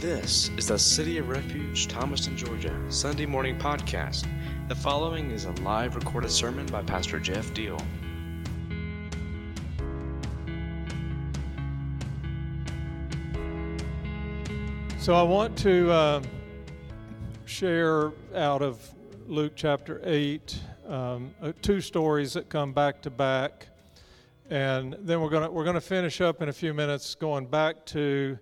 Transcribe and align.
This 0.00 0.50
is 0.56 0.68
the 0.68 0.78
City 0.78 1.18
of 1.18 1.28
Refuge, 1.28 1.86
Thomaston, 1.86 2.34
Georgia, 2.34 2.74
Sunday 2.88 3.26
morning 3.26 3.58
podcast. 3.58 4.26
The 4.66 4.74
following 4.74 5.30
is 5.30 5.44
a 5.44 5.50
live 5.60 5.94
recorded 5.94 6.30
sermon 6.30 6.64
by 6.64 6.82
Pastor 6.82 7.20
Jeff 7.20 7.52
Deel. 7.52 7.76
So 14.96 15.12
I 15.12 15.22
want 15.22 15.58
to 15.58 15.90
uh, 15.90 16.22
share 17.44 18.12
out 18.34 18.62
of 18.62 18.80
Luke 19.28 19.52
chapter 19.54 20.00
8 20.02 20.62
um, 20.88 21.34
uh, 21.42 21.52
two 21.60 21.82
stories 21.82 22.32
that 22.32 22.48
come 22.48 22.72
back 22.72 23.02
to 23.02 23.10
back. 23.10 23.66
And 24.48 24.96
then 25.00 25.20
we're 25.20 25.28
going 25.28 25.52
we're 25.52 25.66
gonna 25.66 25.78
finish 25.78 26.22
up 26.22 26.40
in 26.40 26.48
a 26.48 26.54
few 26.54 26.72
minutes 26.72 27.14
going 27.14 27.44
back 27.44 27.84
to 27.86 28.38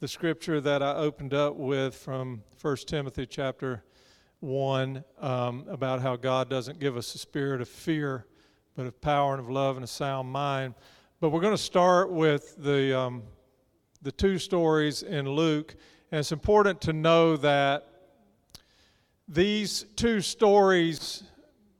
the 0.00 0.08
scripture 0.08 0.62
that 0.62 0.82
I 0.82 0.94
opened 0.94 1.34
up 1.34 1.56
with 1.56 1.94
from 1.94 2.42
1 2.62 2.76
Timothy 2.86 3.26
chapter 3.26 3.84
1 4.40 5.04
um, 5.20 5.66
about 5.68 6.00
how 6.00 6.16
God 6.16 6.48
doesn't 6.48 6.80
give 6.80 6.96
us 6.96 7.14
a 7.14 7.18
spirit 7.18 7.60
of 7.60 7.68
fear, 7.68 8.24
but 8.74 8.86
of 8.86 8.98
power 9.02 9.34
and 9.34 9.40
of 9.40 9.50
love 9.50 9.76
and 9.76 9.84
a 9.84 9.86
sound 9.86 10.30
mind. 10.30 10.72
But 11.20 11.28
we're 11.28 11.42
going 11.42 11.54
to 11.54 11.62
start 11.62 12.10
with 12.10 12.56
the, 12.56 12.98
um, 12.98 13.24
the 14.00 14.10
two 14.10 14.38
stories 14.38 15.02
in 15.02 15.28
Luke. 15.28 15.76
And 16.10 16.20
it's 16.20 16.32
important 16.32 16.80
to 16.82 16.94
know 16.94 17.36
that 17.36 17.86
these 19.28 19.84
two 19.96 20.22
stories 20.22 21.24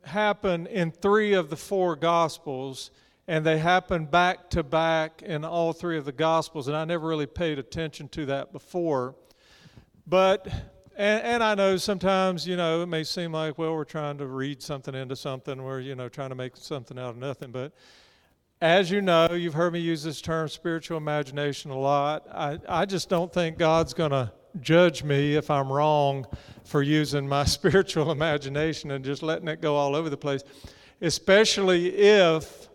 happen 0.05 0.67
in 0.67 0.91
three 0.91 1.33
of 1.33 1.49
the 1.49 1.57
four 1.57 1.97
Gospels 1.97 2.91
and 3.29 3.45
they 3.45 3.59
happen 3.59 4.07
back 4.07 4.51
to 4.51 4.63
back 4.63 5.23
in 5.23 5.45
all 5.45 5.73
three 5.73 5.99
of 5.99 6.05
the 6.05 6.13
Gospels, 6.13 6.69
and 6.69 6.77
I 6.77 6.85
never 6.85 7.07
really 7.07 7.27
paid 7.27 7.59
attention 7.59 8.09
to 8.11 8.27
that 8.27 8.53
before. 8.53 9.15
But, 10.07 10.49
and, 10.97 11.23
and, 11.23 11.45
I 11.45 11.55
know 11.55 11.77
sometimes, 11.77 12.47
you 12.47 12.57
know, 12.57 12.83
it 12.83 12.87
may 12.87 13.05
seem 13.05 13.33
like, 13.33 13.59
well, 13.59 13.75
we're 13.75 13.85
trying 13.85 14.19
to 14.19 14.27
read 14.27 14.63
something 14.63 14.95
into 14.95 15.15
something, 15.15 15.63
we're, 15.63 15.81
you 15.81 15.95
know, 15.95 16.09
trying 16.09 16.31
to 16.31 16.35
make 16.35 16.57
something 16.57 16.99
out 16.99 17.11
of 17.11 17.17
nothing. 17.17 17.53
But 17.53 17.73
as 18.61 18.91
you 18.91 19.01
know, 19.01 19.33
you've 19.33 19.55
heard 19.55 19.73
me 19.73 19.81
use 19.81 20.03
this 20.03 20.21
term 20.21 20.49
spiritual 20.49 20.99
imagination 20.99 21.71
a 21.71 21.79
lot. 21.79 22.27
I, 22.31 22.59
I 22.69 22.87
just 22.87 23.09
don't 23.09 23.33
think 23.33 23.57
God's 23.57 23.95
going 23.95 24.11
to 24.11 24.33
judge 24.61 25.05
me 25.05 25.37
if 25.37 25.51
I'm 25.51 25.71
wrong 25.71 26.27
for 26.65 26.83
using 26.83 27.29
my 27.29 27.45
spiritual 27.47 28.11
imagination 28.11 28.91
and 28.91 29.05
just 29.05 29.23
letting 29.23 29.49
it 29.49 29.61
go 29.61 29.77
all 29.77 29.95
over 29.95 30.11
the 30.11 30.17
place, 30.17 30.43
especially 31.01 31.97
if 31.97 32.69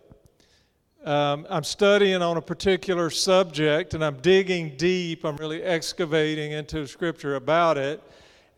um, 1.06 1.46
I'm 1.48 1.62
studying 1.62 2.20
on 2.20 2.36
a 2.36 2.42
particular 2.42 3.10
subject 3.10 3.94
and 3.94 4.04
I'm 4.04 4.16
digging 4.16 4.76
deep, 4.76 5.24
I'm 5.24 5.36
really 5.36 5.62
excavating 5.62 6.50
into 6.50 6.84
scripture 6.88 7.36
about 7.36 7.78
it, 7.78 8.02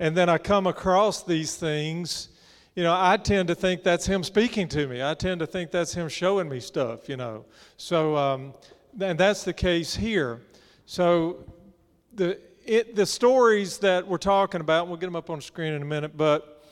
and 0.01 0.17
then 0.17 0.31
I 0.31 0.39
come 0.39 0.67
across 0.67 1.23
these 1.23 1.57
things, 1.57 2.31
you 2.75 2.83
know, 2.83 2.97
I 2.99 3.19
tend 3.19 3.49
to 3.49 3.55
think 3.55 3.83
that's 3.83 4.07
Him 4.07 4.25
speaking 4.25 4.67
to 4.69 4.87
me. 4.87 5.03
I 5.03 5.13
tend 5.13 5.41
to 5.41 5.47
think 5.47 5.71
that's 5.71 5.93
Him 5.93 6.09
showing 6.09 6.49
me 6.49 6.59
stuff, 6.59 7.07
you 7.07 7.19
know. 7.19 7.45
So, 7.77 8.17
um, 8.17 8.55
and 8.99 9.19
that's 9.19 9.45
the 9.45 9.53
case 9.53 9.95
here. 9.95 10.41
So, 10.87 11.45
the, 12.15 12.39
it, 12.65 12.97
the 12.97 13.05
stories 13.05 13.77
that 13.79 14.09
we're 14.09 14.17
talking 14.17 14.63
about, 14.63 14.89
we'll 14.89 14.97
get 14.97 15.07
them 15.07 15.17
up 15.17 15.29
on 15.29 15.39
the 15.39 15.43
screen 15.43 15.75
in 15.75 15.83
a 15.83 15.85
minute, 15.85 16.17
but 16.17 16.65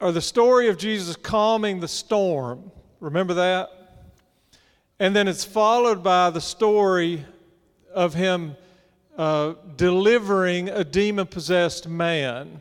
are 0.00 0.10
the 0.10 0.20
story 0.20 0.66
of 0.68 0.78
Jesus 0.78 1.14
calming 1.14 1.78
the 1.78 1.86
storm. 1.86 2.72
Remember 2.98 3.34
that? 3.34 3.83
And 4.98 5.14
then 5.14 5.26
it's 5.26 5.44
followed 5.44 6.02
by 6.02 6.30
the 6.30 6.40
story 6.40 7.24
of 7.92 8.14
him 8.14 8.56
uh, 9.18 9.54
delivering 9.76 10.68
a 10.68 10.84
demon 10.84 11.26
possessed 11.26 11.88
man. 11.88 12.60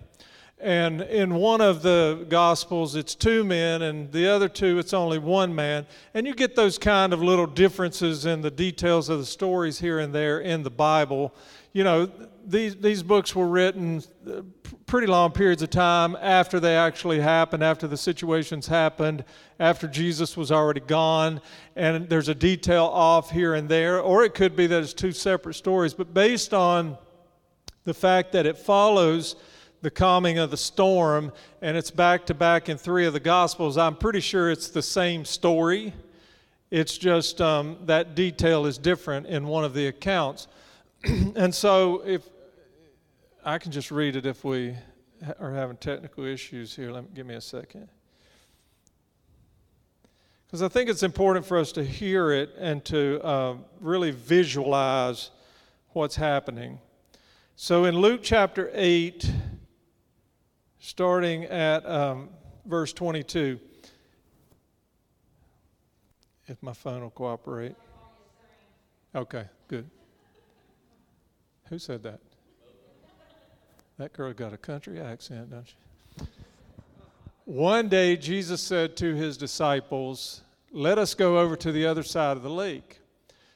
And 0.63 1.01
in 1.01 1.35
one 1.35 1.59
of 1.59 1.81
the 1.81 2.25
Gospels, 2.29 2.95
it's 2.95 3.15
two 3.15 3.43
men, 3.43 3.81
and 3.81 4.09
the 4.13 4.29
other 4.29 4.47
two, 4.47 4.79
it's 4.79 4.93
only 4.93 5.17
one 5.17 5.53
man. 5.53 5.85
And 6.13 6.25
you 6.25 6.33
get 6.33 6.55
those 6.55 6.77
kind 6.77 7.11
of 7.11 7.21
little 7.21 7.47
differences 7.47 8.25
in 8.25 8.39
the 8.39 8.49
details 8.49 9.09
of 9.09 9.19
the 9.19 9.25
stories 9.25 9.79
here 9.79 9.99
and 9.99 10.15
there 10.15 10.39
in 10.39 10.63
the 10.63 10.69
Bible. 10.69 11.35
You 11.73 11.83
know, 11.83 12.09
these, 12.45 12.77
these 12.77 13.03
books 13.03 13.35
were 13.35 13.47
written 13.49 14.03
uh, 14.25 14.43
pretty 14.85 15.07
long 15.07 15.33
periods 15.33 15.61
of 15.61 15.69
time 15.69 16.15
after 16.21 16.61
they 16.61 16.77
actually 16.77 17.19
happened, 17.19 17.61
after 17.61 17.85
the 17.85 17.97
situations 17.97 18.65
happened, 18.65 19.25
after 19.59 19.85
Jesus 19.85 20.37
was 20.37 20.49
already 20.49 20.79
gone, 20.79 21.41
and 21.75 22.07
there's 22.07 22.29
a 22.29 22.35
detail 22.35 22.85
off 22.85 23.31
here 23.31 23.53
and 23.53 23.67
there, 23.67 23.99
or 23.99 24.23
it 24.23 24.33
could 24.33 24.55
be 24.55 24.65
that 24.67 24.81
it's 24.81 24.93
two 24.93 25.11
separate 25.11 25.55
stories. 25.55 25.93
But 25.93 26.13
based 26.13 26.53
on 26.53 26.97
the 27.83 27.93
fact 27.93 28.31
that 28.31 28.45
it 28.45 28.57
follows 28.57 29.35
the 29.83 29.91
calming 29.91 30.39
of 30.39 30.49
the 30.49 30.57
storm 30.57 31.31
and 31.61 31.75
it's 31.75 31.91
back 31.91 32.25
to 32.25 32.33
back 32.33 32.69
in 32.69 32.77
three 32.77 33.05
of 33.05 33.11
the 33.11 33.19
Gospels, 33.19 33.77
I'm 33.77 33.97
pretty 33.97 34.21
sure 34.21 34.49
it's 34.49 34.69
the 34.69 34.81
same 34.81 35.25
story. 35.25 35.93
It's 36.71 36.97
just 36.97 37.41
um, 37.41 37.77
that 37.83 38.15
detail 38.15 38.65
is 38.65 38.77
different 38.77 39.27
in 39.27 39.45
one 39.45 39.65
of 39.65 39.73
the 39.73 39.87
accounts. 39.87 40.47
and 41.03 41.53
so, 41.53 42.01
if 42.05 42.23
I 43.43 43.57
can 43.57 43.73
just 43.73 43.91
read 43.91 44.15
it 44.15 44.25
if 44.25 44.45
we 44.45 44.73
are 45.37 45.53
having 45.53 45.75
technical 45.75 46.23
issues 46.23 46.73
here. 46.73 46.89
Let 46.89 47.03
me 47.03 47.09
give 47.13 47.25
me 47.25 47.35
a 47.35 47.41
second. 47.41 47.89
Because 50.47 50.61
I 50.61 50.69
think 50.69 50.89
it's 50.89 51.03
important 51.03 51.45
for 51.45 51.57
us 51.57 51.73
to 51.73 51.83
hear 51.83 52.31
it 52.31 52.55
and 52.57 52.85
to 52.85 53.21
uh, 53.21 53.55
really 53.81 54.11
visualize 54.11 55.31
what's 55.89 56.15
happening. 56.15 56.79
So 57.57 57.83
in 57.83 57.97
Luke 57.97 58.21
chapter 58.23 58.71
8, 58.73 59.29
starting 60.83 61.45
at 61.45 61.89
um, 61.89 62.27
verse 62.65 62.91
22, 62.91 63.57
if 66.47 66.61
my 66.61 66.73
phone 66.73 67.01
will 67.01 67.09
cooperate. 67.09 67.75
Okay, 69.15 69.45
good. 69.69 69.89
Who 71.69 71.79
said 71.79 72.03
that? 72.03 72.19
That 73.97 74.11
girl 74.11 74.33
got 74.33 74.51
a 74.51 74.57
country 74.57 74.99
accent, 74.99 75.51
don't 75.51 75.65
she? 75.65 76.25
One 77.45 77.87
day, 77.87 78.17
Jesus 78.17 78.61
said 78.61 78.97
to 78.97 79.15
his 79.15 79.37
disciples, 79.37 80.41
Let 80.73 80.97
us 80.97 81.13
go 81.13 81.39
over 81.39 81.55
to 81.55 81.71
the 81.71 81.85
other 81.85 82.03
side 82.03 82.35
of 82.35 82.43
the 82.43 82.49
lake. 82.49 82.99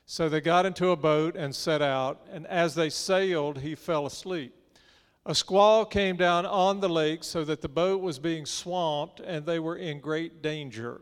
So 0.06 0.30
they 0.30 0.40
got 0.40 0.66
into 0.66 0.92
a 0.92 0.96
boat 0.96 1.36
and 1.36 1.54
set 1.54 1.82
out, 1.82 2.26
and 2.32 2.48
as 2.48 2.74
they 2.74 2.90
sailed, 2.90 3.59
he 3.59 3.76
fell 3.76 4.06
asleep. 4.06 4.54
A 5.30 5.36
squall 5.36 5.84
came 5.84 6.16
down 6.16 6.46
on 6.46 6.80
the 6.80 6.88
lake 6.88 7.22
so 7.22 7.44
that 7.44 7.62
the 7.62 7.68
boat 7.68 8.02
was 8.02 8.18
being 8.18 8.46
swamped, 8.46 9.20
and 9.20 9.46
they 9.46 9.60
were 9.60 9.76
in 9.76 10.00
great 10.00 10.42
danger. 10.42 11.02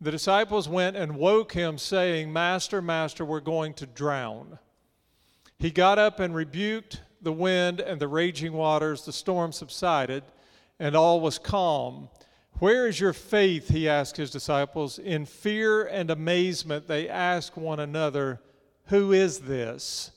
The 0.00 0.10
disciples 0.10 0.70
went 0.70 0.96
and 0.96 1.16
woke 1.16 1.52
him, 1.52 1.76
saying, 1.76 2.32
Master, 2.32 2.80
Master, 2.80 3.26
we're 3.26 3.40
going 3.40 3.74
to 3.74 3.86
drown. 3.86 4.58
He 5.58 5.70
got 5.70 5.98
up 5.98 6.18
and 6.18 6.34
rebuked 6.34 7.02
the 7.20 7.34
wind 7.34 7.78
and 7.78 8.00
the 8.00 8.08
raging 8.08 8.54
waters, 8.54 9.04
the 9.04 9.12
storm 9.12 9.52
subsided, 9.52 10.24
and 10.78 10.96
all 10.96 11.20
was 11.20 11.38
calm. 11.38 12.08
Where 12.52 12.86
is 12.88 13.00
your 13.00 13.12
faith? 13.12 13.68
He 13.68 13.86
asked 13.86 14.16
his 14.16 14.30
disciples. 14.30 14.98
In 14.98 15.26
fear 15.26 15.84
and 15.84 16.10
amazement, 16.10 16.88
they 16.88 17.06
asked 17.06 17.58
one 17.58 17.80
another, 17.80 18.40
Who 18.86 19.12
is 19.12 19.40
this? 19.40 20.11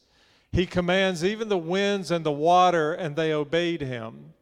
He 0.55 0.65
commands 0.65 1.21
even 1.21 1.49
the 1.49 1.57
winds 1.57 2.11
and 2.11 2.25
the 2.25 2.31
water, 2.31 2.93
and 2.93 3.13
they 3.17 3.33
obeyed 3.33 3.81
him. 3.81 4.33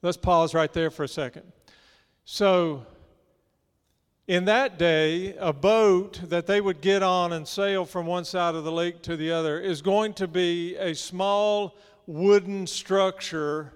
Let's 0.00 0.16
pause 0.16 0.54
right 0.54 0.72
there 0.72 0.92
for 0.92 1.02
a 1.02 1.08
second. 1.08 1.42
So, 2.24 2.86
in 4.28 4.44
that 4.44 4.78
day, 4.78 5.34
a 5.40 5.52
boat 5.52 6.20
that 6.28 6.46
they 6.46 6.60
would 6.60 6.80
get 6.80 7.02
on 7.02 7.32
and 7.32 7.48
sail 7.48 7.84
from 7.84 8.06
one 8.06 8.24
side 8.24 8.54
of 8.54 8.62
the 8.62 8.70
lake 8.70 9.02
to 9.02 9.16
the 9.16 9.32
other 9.32 9.58
is 9.58 9.82
going 9.82 10.14
to 10.14 10.28
be 10.28 10.76
a 10.76 10.94
small 10.94 11.76
wooden 12.06 12.64
structure 12.68 13.72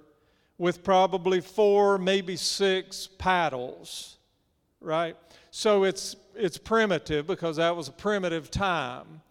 with 0.59 0.85
probably 0.85 1.41
four, 1.41 1.99
maybe 1.99 2.37
six 2.37 3.09
paddles, 3.19 4.19
right? 4.81 5.17
So 5.51 5.83
it's, 5.83 6.15
it's 6.37 6.57
primitive 6.57 7.27
because 7.27 7.57
that 7.57 7.75
was 7.75 7.89
a 7.89 7.93
primitive 7.93 8.49
time. 8.49 9.23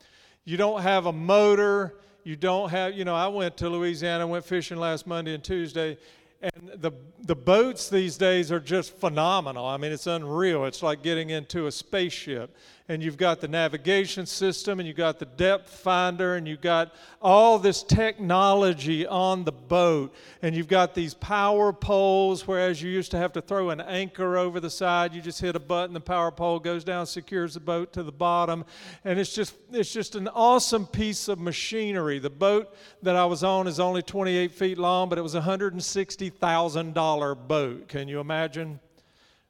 You 0.45 0.57
don't 0.57 0.81
have 0.81 1.07
a 1.07 1.11
motor. 1.11 1.95
You 2.23 2.35
don't 2.35 2.69
have, 2.69 2.93
you 2.93 3.03
know, 3.03 3.15
I 3.15 3.27
went 3.27 3.57
to 3.57 3.69
Louisiana, 3.69 4.25
went 4.25 4.45
fishing 4.45 4.77
last 4.77 5.05
Monday 5.05 5.33
and 5.33 5.43
Tuesday, 5.43 5.97
and 6.41 6.71
the 6.75 6.91
the 7.23 7.35
boats 7.35 7.89
these 7.89 8.17
days 8.17 8.51
are 8.51 8.59
just 8.59 8.95
phenomenal. 8.97 9.65
I 9.65 9.77
mean, 9.77 9.91
it's 9.91 10.05
unreal. 10.05 10.65
It's 10.65 10.83
like 10.83 11.01
getting 11.01 11.31
into 11.31 11.65
a 11.65 11.71
spaceship 11.71 12.55
and 12.87 13.01
you've 13.01 13.17
got 13.17 13.41
the 13.41 13.47
navigation 13.47 14.27
system, 14.27 14.79
and 14.79 14.87
you've 14.87 14.95
got 14.95 15.17
the 15.17 15.25
depth 15.25 15.69
finder, 15.69 16.35
and 16.35 16.47
you've 16.47 16.61
got 16.61 16.93
all 17.19 17.57
this 17.57 17.81
technology 17.81 19.07
on 19.07 19.43
the 19.43 19.51
boat, 19.51 20.13
and 20.43 20.55
you've 20.55 20.67
got 20.67 20.93
these 20.93 21.15
power 21.15 21.73
poles, 21.73 22.47
whereas 22.47 22.83
you 22.83 22.91
used 22.91 23.09
to 23.09 23.17
have 23.17 23.33
to 23.33 23.41
throw 23.41 23.71
an 23.71 23.81
anchor 23.81 24.37
over 24.37 24.59
the 24.59 24.69
side. 24.69 25.15
You 25.15 25.21
just 25.21 25.41
hit 25.41 25.55
a 25.55 25.59
button, 25.59 25.95
the 25.95 25.99
power 25.99 26.29
pole 26.29 26.59
goes 26.59 26.83
down, 26.83 27.07
secures 27.07 27.55
the 27.55 27.59
boat 27.59 27.91
to 27.93 28.03
the 28.03 28.11
bottom, 28.11 28.63
and 29.03 29.19
it's 29.19 29.33
just 29.33 29.55
it's 29.71 29.91
just 29.91 30.15
an 30.15 30.27
awesome 30.27 30.85
piece 30.85 31.27
of 31.27 31.39
machinery. 31.39 32.19
The 32.19 32.29
boat 32.29 32.71
that 33.01 33.15
I 33.15 33.25
was 33.25 33.43
on 33.43 33.67
is 33.67 33.79
only 33.79 34.03
28 34.03 34.51
feet 34.51 34.77
long, 34.77 35.09
but 35.09 35.17
it 35.17 35.23
was 35.23 35.33
a 35.33 35.41
$160,000 35.41 37.47
boat. 37.47 37.87
Can 37.87 38.07
you 38.07 38.19
imagine? 38.19 38.79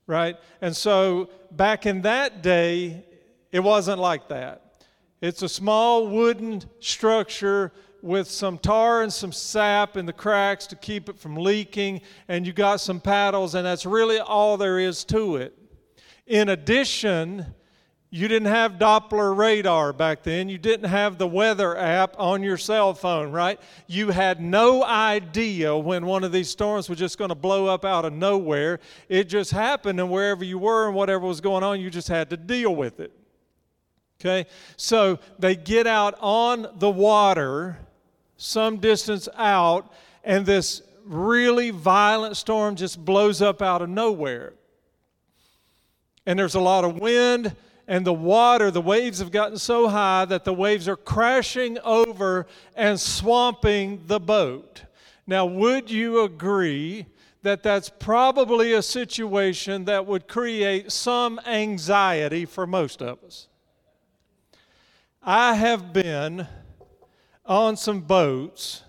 right? 0.08 0.38
And 0.62 0.76
so 0.76 1.30
back 1.52 1.86
in 1.86 2.02
that 2.02 2.44
day, 2.44 3.04
it 3.56 3.64
wasn't 3.64 4.00
like 4.00 4.28
that. 4.28 4.84
It's 5.22 5.42
a 5.42 5.48
small 5.48 6.08
wooden 6.08 6.62
structure 6.82 7.72
with 8.02 8.30
some 8.30 8.58
tar 8.58 9.02
and 9.02 9.14
some 9.14 9.32
sap 9.32 9.96
in 9.96 10.06
the 10.06 10.12
cracks 10.12 10.68
to 10.68 10.76
keep 10.76 11.08
it 11.08 11.18
from 11.18 11.38
leaking, 11.38 12.02
and 12.28 12.46
you 12.46 12.52
got 12.52 12.82
some 12.82 13.00
paddles, 13.00 13.56
and 13.56 13.66
that's 13.66 13.86
really 13.86 14.20
all 14.20 14.58
there 14.58 14.78
is 14.78 15.06
to 15.06 15.38
it. 15.38 15.58
In 16.28 16.50
addition, 16.50 17.46
you 18.10 18.28
didn't 18.28 18.50
have 18.50 18.74
Doppler 18.74 19.34
radar 19.38 19.94
back 19.94 20.24
then. 20.24 20.50
You 20.50 20.58
didn't 20.58 20.90
have 20.90 21.18
the 21.18 21.26
weather 21.26 21.78
app 21.78 22.20
on 22.20 22.44
your 22.44 22.58
cell 22.58 22.94
phone, 22.94 23.32
right? 23.32 23.58
You 23.88 24.10
had 24.10 24.42
no 24.42 24.84
idea 24.84 25.78
when 25.78 26.06
one 26.06 26.26
of 26.26 26.34
these 26.34 26.50
storms 26.50 26.90
was 26.90 27.00
just 27.00 27.18
going 27.18 27.30
to 27.30 27.36
blow 27.36 27.68
up 27.68 27.86
out 27.86 28.04
of 28.04 28.12
nowhere. 28.12 28.82
It 29.08 29.30
just 29.30 29.52
happened, 29.52 29.98
and 30.02 30.12
wherever 30.12 30.44
you 30.44 30.58
were 30.58 30.88
and 30.88 30.96
whatever 30.96 31.26
was 31.26 31.40
going 31.40 31.64
on, 31.64 31.80
you 31.80 31.90
just 31.90 32.10
had 32.10 32.30
to 32.32 32.38
deal 32.38 32.76
with 32.76 33.00
it. 33.00 33.14
Okay? 34.20 34.48
So 34.78 35.20
they 35.40 35.56
get 35.56 35.88
out 35.88 36.16
on 36.20 36.68
the 36.78 36.90
water 36.90 37.78
some 38.38 38.78
distance 38.78 39.30
out, 39.36 39.92
and 40.24 40.46
this 40.46 40.82
really 41.06 41.70
violent 41.70 42.36
storm 42.36 42.76
just 42.76 43.04
blows 43.04 43.42
up 43.42 43.62
out 43.62 43.82
of 43.82 43.90
nowhere. 43.90 44.54
And 46.26 46.38
there's 46.38 46.56
a 46.56 46.60
lot 46.60 46.84
of 46.84 46.98
wind, 47.00 47.56
and 47.88 48.06
the 48.06 48.14
water, 48.14 48.72
the 48.72 48.82
waves 48.82 49.20
have 49.20 49.32
gotten 49.32 49.58
so 49.58 49.88
high 49.88 50.26
that 50.26 50.44
the 50.44 50.54
waves 50.54 50.88
are 50.88 50.96
crashing 50.96 51.78
over 51.80 52.48
and 52.76 53.00
swamping 53.00 54.04
the 54.08 54.20
boat. 54.20 54.84
Now, 55.28 55.46
would 55.46 55.90
you 55.90 56.24
agree 56.24 57.06
that 57.44 57.62
that's 57.62 57.90
probably 57.90 58.74
a 58.74 58.82
situation 58.82 59.86
that 59.86 60.08
would 60.08 60.28
create 60.28 60.92
some 60.92 61.40
anxiety 61.46 62.46
for 62.46 62.66
most 62.66 63.02
of 63.02 63.24
us? 63.24 63.48
I 65.28 65.56
have 65.56 65.92
been 65.92 66.48
on 67.48 67.78
some 67.78 68.02
boats 68.02 68.84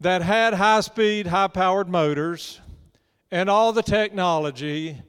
that 0.00 0.20
had 0.20 0.52
high 0.52 0.80
speed, 0.80 1.28
high 1.28 1.46
powered 1.46 1.88
motors 1.88 2.60
and 3.30 3.48
all 3.48 3.72
the 3.72 3.84
technology, 3.84 5.00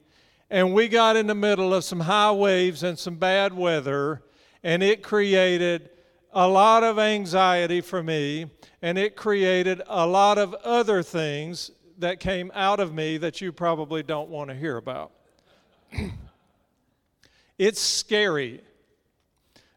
and 0.50 0.72
we 0.72 0.86
got 0.86 1.16
in 1.16 1.26
the 1.26 1.34
middle 1.34 1.74
of 1.74 1.82
some 1.82 1.98
high 1.98 2.30
waves 2.30 2.84
and 2.84 2.96
some 2.96 3.16
bad 3.16 3.52
weather, 3.52 4.22
and 4.62 4.84
it 4.84 5.02
created 5.02 5.90
a 6.32 6.46
lot 6.46 6.84
of 6.84 7.00
anxiety 7.00 7.80
for 7.80 8.00
me, 8.00 8.46
and 8.80 8.98
it 8.98 9.16
created 9.16 9.82
a 9.88 10.06
lot 10.06 10.38
of 10.38 10.54
other 10.62 11.02
things 11.02 11.72
that 11.98 12.20
came 12.20 12.52
out 12.54 12.78
of 12.78 12.94
me 12.94 13.18
that 13.18 13.40
you 13.40 13.50
probably 13.50 14.04
don't 14.04 14.28
want 14.28 14.48
to 14.48 14.54
hear 14.54 14.76
about. 14.76 15.10
it's 17.58 17.80
scary 17.80 18.60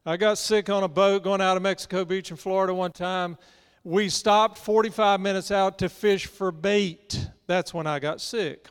I 0.03 0.17
got 0.17 0.39
sick 0.39 0.67
on 0.67 0.81
a 0.83 0.87
boat 0.87 1.21
going 1.21 1.41
out 1.41 1.57
of 1.57 1.61
Mexico 1.61 2.03
Beach 2.03 2.31
in 2.31 2.37
Florida 2.37 2.73
one 2.73 2.91
time. 2.91 3.37
We 3.83 4.09
stopped 4.09 4.57
45 4.57 5.19
minutes 5.19 5.51
out 5.51 5.77
to 5.77 5.89
fish 5.89 6.25
for 6.25 6.51
bait. 6.51 7.29
That's 7.45 7.71
when 7.71 7.85
I 7.85 7.99
got 7.99 8.19
sick. 8.19 8.67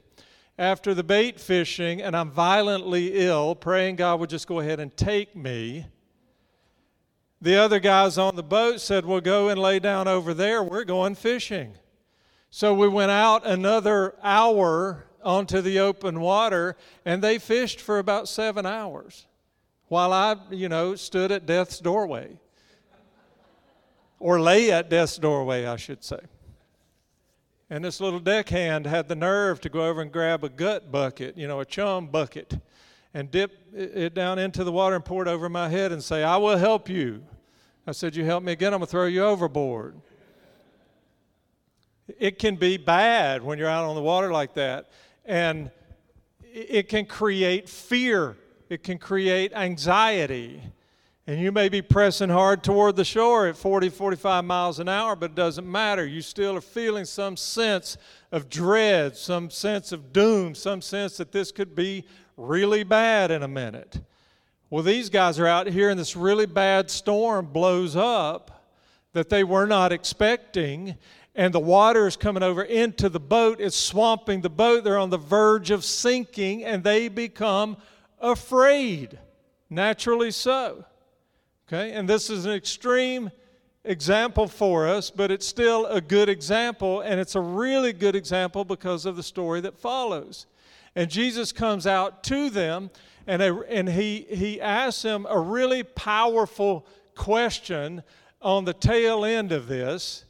After 0.59 0.93
the 0.93 1.05
bait 1.05 1.39
fishing, 1.39 2.03
and 2.03 2.17
I'm 2.17 2.33
violently 2.33 3.13
ill, 3.15 3.55
praying 3.55 3.95
God 3.95 4.19
would 4.19 4.29
just 4.29 4.49
go 4.49 4.59
ahead 4.59 4.81
and 4.81 4.97
take 4.97 5.37
me. 5.37 5.87
The 7.41 7.55
other 7.55 7.79
guys 7.79 8.19
on 8.19 8.35
the 8.35 8.43
boat 8.43 8.81
said, 8.81 9.07
Well, 9.07 9.21
go 9.21 9.51
and 9.51 9.61
lay 9.61 9.79
down 9.79 10.09
over 10.09 10.35
there. 10.35 10.65
We're 10.65 10.83
going 10.83 11.15
fishing. 11.15 11.75
So 12.51 12.75
we 12.75 12.89
went 12.89 13.13
out 13.13 13.47
another 13.47 14.17
hour 14.21 15.07
onto 15.23 15.61
the 15.61 15.79
open 15.79 16.21
water, 16.21 16.77
and 17.05 17.23
they 17.23 17.39
fished 17.39 17.81
for 17.81 18.01
about 18.01 18.29
seven 18.29 18.67
hours 18.67 19.27
while 19.91 20.13
I, 20.13 20.37
you 20.53 20.69
know, 20.69 20.95
stood 20.95 21.33
at 21.33 21.47
death's 21.47 21.81
doorway. 21.81 22.39
Or 24.21 24.41
lay 24.41 24.71
at 24.71 24.89
death's 24.89 25.17
doorway, 25.17 25.67
I 25.67 25.75
should 25.77 26.05
say. 26.05 26.21
And 27.69 27.85
this 27.85 28.01
little 28.01 28.21
deckhand 28.21 28.87
had 28.87 29.09
the 29.09 29.17
nerve 29.17 29.61
to 29.63 29.69
go 29.69 29.85
over 29.85 30.01
and 30.01 30.13
grab 30.13 30.45
a 30.45 30.49
gut 30.49 30.93
bucket, 30.93 31.37
you 31.37 31.49
know, 31.49 31.59
a 31.59 31.65
chum 31.65 32.07
bucket, 32.07 32.57
and 33.15 33.33
dip 33.33 33.51
it 33.75 34.15
down 34.15 34.39
into 34.39 34.63
the 34.63 34.71
water 34.71 34.95
and 34.95 35.05
pour 35.05 35.23
it 35.23 35.29
over 35.29 35.49
my 35.49 35.69
head 35.69 35.91
and 35.91 36.03
say, 36.03 36.23
I 36.23 36.37
will 36.37 36.57
help 36.57 36.89
you. 36.89 37.25
I 37.85 37.91
said, 37.91 38.15
You 38.15 38.25
help 38.25 38.45
me 38.45 38.53
again, 38.53 38.73
I'm 38.73 38.79
going 38.79 38.87
to 38.87 38.91
throw 38.93 39.07
you 39.07 39.25
overboard. 39.25 40.01
It 42.17 42.39
can 42.39 42.55
be 42.55 42.77
bad 42.77 43.43
when 43.43 43.59
you're 43.59 43.69
out 43.69 43.87
on 43.87 43.97
the 43.97 44.03
water 44.03 44.31
like 44.31 44.55
that. 44.55 44.91
And 45.25 45.73
it 46.45 46.89
can 46.89 47.07
create 47.07 47.69
fear 47.69 48.37
it 48.71 48.85
can 48.85 48.99
create 48.99 49.53
anxiety. 49.53 50.63
And 51.27 51.41
you 51.41 51.53
may 51.53 51.69
be 51.69 51.83
pressing 51.83 52.31
hard 52.31 52.63
toward 52.63 52.97
the 52.97 53.05
shore 53.05 53.47
at 53.49 53.57
40, 53.57 53.89
45 53.89 54.45
miles 54.45 54.79
an 54.79 54.89
hour, 54.89 55.15
but 55.15 55.33
it 55.33 55.35
doesn't 55.37 55.71
matter. 55.71 56.07
You 56.07 56.23
still 56.23 56.57
are 56.57 56.61
feeling 56.61 57.05
some 57.05 57.37
sense 57.37 57.97
of 58.33 58.49
dread, 58.49 59.17
some 59.17 59.51
sense 59.51 59.93
of 59.93 60.13
doom, 60.13 60.55
some 60.55 60.81
sense 60.81 61.17
that 61.19 61.33
this 61.33 61.53
could 61.53 61.75
be 61.75 62.05
really 62.37 62.85
bad 62.85 63.31
in 63.31 63.43
a 63.43 63.49
minute. 63.49 64.01
Well, 64.71 64.85
these 64.85 65.11
guys 65.11 65.39
are 65.41 65.47
out 65.47 65.67
here, 65.67 65.91
and 65.91 65.99
this 65.99 66.15
really 66.17 66.47
bad 66.47 66.91
storm 66.91 67.47
blows 67.47 67.97
up 67.97 68.69
that 69.13 69.29
they 69.29 69.43
were 69.43 69.67
not 69.67 69.93
expecting, 69.93 70.97
and 71.35 71.53
the 71.53 71.61
water 71.61 72.07
is 72.07 72.17
coming 72.17 72.45
over 72.45 72.63
into 72.63 73.09
the 73.09 73.21
boat. 73.21 73.61
It's 73.61 73.77
swamping 73.77 74.41
the 74.41 74.51
boat. 74.51 74.85
They're 74.85 74.97
on 74.97 75.11
the 75.11 75.19
verge 75.19 75.73
of 75.73 75.85
sinking, 75.85 76.65
and 76.65 76.85
they 76.85 77.09
become 77.09 77.77
afraid. 78.21 79.19
Naturally 79.69 80.31
so. 80.31 80.85
Okay, 81.69 81.93
and 81.93 82.09
this 82.09 82.31
is 82.31 82.47
an 82.47 82.53
extreme 82.53 83.31
example 83.85 84.49
for 84.49 84.89
us, 84.89 85.11
but 85.11 85.31
it's 85.31 85.47
still 85.47 85.87
a 85.87 86.01
good 86.01 86.29
example, 86.29 87.01
and 87.01 87.21
it's 87.21 87.35
a 87.35 87.41
really 87.41 87.93
good 87.93 88.17
example 88.17 88.65
because 88.65 89.07
of 89.07 89.17
the 89.17 89.23
story 89.23 89.61
that 89.61 89.79
follows. 89.79 90.47
And 90.97 91.09
Jesus 91.09 91.53
comes 91.53 91.87
out 91.87 92.25
to 92.25 92.51
them, 92.51 92.91
and, 93.27 93.41
and 93.41 93.89
he, 93.89 94.27
he 94.29 94.61
asks 94.61 95.03
them 95.03 95.27
a 95.29 95.39
really 95.39 95.85
powerful 95.85 96.87
question 97.15 98.03
on 98.43 98.65
the 98.65 98.75
tail 98.75 99.25
end 99.25 99.53
of 99.53 99.69
this. 99.69 100.25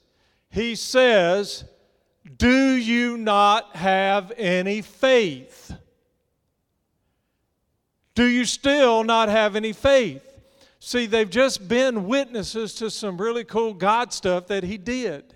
He 0.51 0.75
says, 0.75 1.65
Do 2.37 2.75
you 2.75 3.17
not 3.17 3.77
have 3.77 4.33
any 4.37 4.83
faith? 4.83 5.73
Do 8.15 8.27
you 8.27 8.45
still 8.45 9.05
not 9.05 9.29
have 9.29 9.57
any 9.57 9.73
faith? 9.73 10.27
See, 10.79 11.07
they've 11.07 11.29
just 11.29 11.69
been 11.69 12.07
witnesses 12.07 12.75
to 12.77 12.91
some 12.91 13.21
really 13.21 13.45
cool 13.45 13.75
God 13.75 14.13
stuff 14.13 14.47
that 14.49 14.65
He 14.65 14.79
did. 14.79 15.35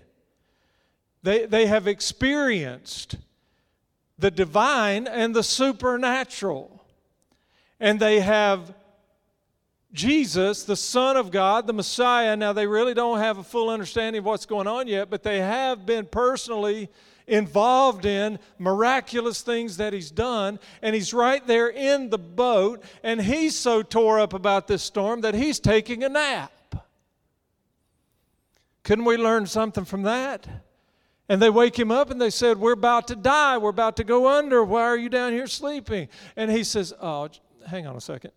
They, 1.21 1.45
they 1.45 1.67
have 1.67 1.87
experienced 1.87 3.15
the 4.17 4.31
divine 4.31 5.07
and 5.07 5.35
the 5.35 5.43
supernatural. 5.43 6.83
And 7.79 7.99
they 7.99 8.19
have 8.19 8.73
Jesus, 9.91 10.63
the 10.63 10.75
Son 10.75 11.15
of 11.15 11.31
God, 11.31 11.67
the 11.67 11.73
Messiah. 11.73 12.35
Now, 12.35 12.53
they 12.53 12.67
really 12.67 12.93
don't 12.93 13.19
have 13.19 13.37
a 13.37 13.43
full 13.43 13.69
understanding 13.69 14.19
of 14.19 14.25
what's 14.25 14.45
going 14.45 14.67
on 14.67 14.87
yet, 14.87 15.09
but 15.09 15.23
they 15.23 15.39
have 15.39 15.85
been 15.85 16.05
personally 16.05 16.89
involved 17.27 18.05
in 18.05 18.39
miraculous 18.57 19.41
things 19.41 19.77
that 19.77 19.93
he's 19.93 20.11
done. 20.11 20.59
And 20.81 20.95
he's 20.95 21.13
right 21.13 21.45
there 21.45 21.69
in 21.69 22.09
the 22.09 22.17
boat, 22.17 22.83
and 23.03 23.21
he's 23.21 23.57
so 23.57 23.81
tore 23.81 24.19
up 24.19 24.33
about 24.33 24.67
this 24.67 24.83
storm 24.83 25.21
that 25.21 25.33
he's 25.33 25.59
taking 25.59 26.03
a 26.03 26.09
nap. 26.09 26.51
Couldn't 28.83 29.05
we 29.05 29.17
learn 29.17 29.47
something 29.47 29.83
from 29.83 30.03
that? 30.03 30.47
And 31.27 31.41
they 31.41 31.49
wake 31.49 31.77
him 31.77 31.91
up 31.91 32.11
and 32.11 32.21
they 32.21 32.29
said, 32.29 32.57
We're 32.57 32.73
about 32.73 33.07
to 33.07 33.15
die. 33.15 33.57
We're 33.57 33.71
about 33.71 33.97
to 33.97 34.03
go 34.03 34.27
under. 34.27 34.63
Why 34.63 34.83
are 34.83 34.97
you 34.97 35.09
down 35.09 35.33
here 35.33 35.47
sleeping? 35.47 36.07
And 36.35 36.51
he 36.51 36.63
says, 36.63 36.93
Oh, 37.01 37.29
hang 37.67 37.87
on 37.87 37.95
a 37.95 38.01
second. 38.01 38.31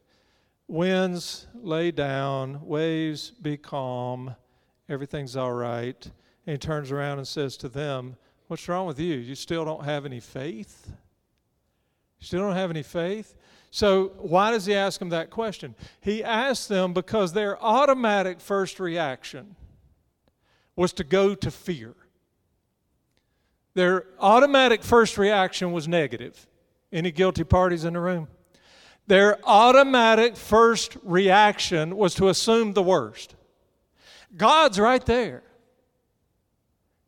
Winds 0.67 1.47
lay 1.55 1.91
down, 1.91 2.67
waves 2.67 3.31
be 3.31 3.57
calm, 3.57 4.35
everything's 4.89 5.37
all 5.37 5.53
right. 5.53 6.11
And 6.47 6.55
he 6.55 6.59
turns 6.59 6.91
around 6.91 7.19
and 7.19 7.29
says 7.29 7.57
to 7.59 7.69
them, 7.69 8.17
What's 8.49 8.67
wrong 8.67 8.87
with 8.87 8.99
you? 8.99 9.17
You 9.17 9.35
still 9.35 9.65
don't 9.65 9.85
have 9.85 10.07
any 10.07 10.21
faith? 10.21 10.91
You 12.19 12.27
still 12.27 12.41
don't 12.41 12.57
have 12.57 12.71
any 12.71 12.83
faith? 12.83 13.37
So, 13.71 14.13
why 14.19 14.51
does 14.51 14.65
he 14.65 14.75
ask 14.75 14.99
them 14.99 15.11
that 15.11 15.29
question? 15.29 15.75
He 16.01 16.25
asks 16.25 16.67
them 16.67 16.95
because 16.95 17.35
their 17.35 17.63
automatic 17.63 18.41
first 18.41 18.81
reaction 18.81 19.55
was 20.75 20.95
to 20.95 21.05
go 21.05 21.35
to 21.35 21.51
fear. 21.51 21.95
Their 23.75 24.07
automatic 24.19 24.83
first 24.83 25.19
reaction 25.19 25.73
was 25.73 25.87
negative. 25.87 26.47
Any 26.91 27.13
guilty 27.13 27.45
parties 27.45 27.85
in 27.85 27.93
the 27.93 28.01
room? 28.01 28.29
Their 29.07 29.39
automatic 29.45 30.37
first 30.37 30.97
reaction 31.03 31.97
was 31.97 32.15
to 32.15 32.29
assume 32.29 32.73
the 32.73 32.83
worst. 32.83 33.35
God's 34.35 34.81
right 34.81 35.05
there. 35.05 35.43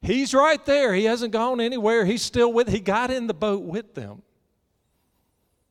He's 0.02 0.32
right 0.32 0.64
there. 0.64 0.94
He 0.94 1.04
hasn't 1.04 1.32
gone 1.32 1.60
anywhere. 1.60 2.04
He's 2.04 2.22
still 2.22 2.52
with 2.52 2.68
he 2.68 2.80
got 2.80 3.10
in 3.10 3.26
the 3.26 3.34
boat 3.34 3.62
with 3.62 3.94
them. 3.94 4.22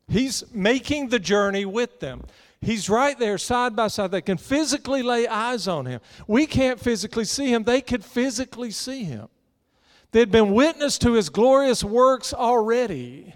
He's 0.08 0.44
making 0.54 1.10
the 1.10 1.20
journey 1.20 1.66
with 1.66 2.00
them. 2.00 2.24
He's 2.62 2.90
right 2.90 3.18
there 3.18 3.38
side 3.38 3.76
by 3.76 3.88
side. 3.88 4.12
They 4.12 4.22
can 4.22 4.38
physically 4.38 5.02
lay 5.02 5.28
eyes 5.28 5.68
on 5.68 5.86
him. 5.86 6.02
We 6.28 6.46
can't 6.46 6.80
physically 6.80 7.26
see 7.26 7.54
him. 7.54 7.64
They 7.64 7.82
could 7.82 8.04
physically 8.04 8.72
see 8.72 9.04
him. 9.04 9.30
They'd 10.12 10.32
been 10.32 10.54
witness 10.54 10.98
to 11.00 11.14
his 11.14 11.30
glorious 11.30 11.84
works 11.84 12.34
already. 12.34 13.34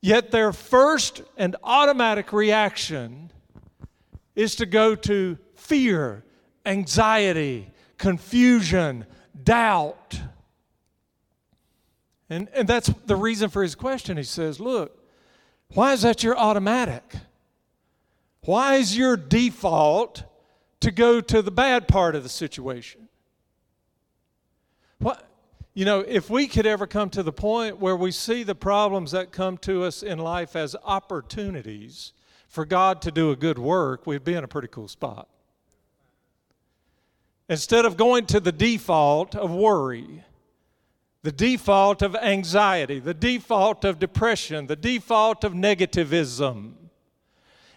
Yet 0.00 0.32
their 0.32 0.52
first 0.52 1.22
and 1.36 1.56
automatic 1.62 2.32
reaction 2.32 3.30
is 4.34 4.56
to 4.56 4.66
go 4.66 4.94
to 4.96 5.38
fear, 5.54 6.24
anxiety, 6.66 7.71
confusion, 8.02 9.06
doubt. 9.44 10.20
And, 12.28 12.48
and 12.52 12.66
that's 12.66 12.88
the 13.06 13.14
reason 13.14 13.48
for 13.48 13.62
his 13.62 13.76
question. 13.76 14.16
He 14.16 14.24
says, 14.24 14.58
Look, 14.58 14.98
why 15.72 15.92
is 15.92 16.02
that 16.02 16.24
your 16.24 16.36
automatic? 16.36 17.04
Why 18.40 18.74
is 18.74 18.96
your 18.96 19.16
default 19.16 20.24
to 20.80 20.90
go 20.90 21.20
to 21.20 21.42
the 21.42 21.52
bad 21.52 21.86
part 21.86 22.16
of 22.16 22.24
the 22.24 22.28
situation? 22.28 23.08
What, 24.98 25.24
you 25.72 25.84
know, 25.84 26.00
if 26.00 26.28
we 26.28 26.48
could 26.48 26.66
ever 26.66 26.88
come 26.88 27.08
to 27.10 27.22
the 27.22 27.32
point 27.32 27.78
where 27.78 27.94
we 27.94 28.10
see 28.10 28.42
the 28.42 28.56
problems 28.56 29.12
that 29.12 29.30
come 29.30 29.58
to 29.58 29.84
us 29.84 30.02
in 30.02 30.18
life 30.18 30.56
as 30.56 30.74
opportunities 30.82 32.14
for 32.48 32.64
God 32.64 33.00
to 33.02 33.12
do 33.12 33.30
a 33.30 33.36
good 33.36 33.60
work, 33.60 34.08
we'd 34.08 34.24
be 34.24 34.34
in 34.34 34.42
a 34.42 34.48
pretty 34.48 34.68
cool 34.68 34.88
spot. 34.88 35.28
Instead 37.52 37.84
of 37.84 37.98
going 37.98 38.24
to 38.24 38.40
the 38.40 38.50
default 38.50 39.36
of 39.36 39.50
worry, 39.50 40.24
the 41.22 41.30
default 41.30 42.00
of 42.00 42.16
anxiety, 42.16 42.98
the 42.98 43.12
default 43.12 43.84
of 43.84 43.98
depression, 43.98 44.68
the 44.68 44.74
default 44.74 45.44
of 45.44 45.52
negativism. 45.52 46.72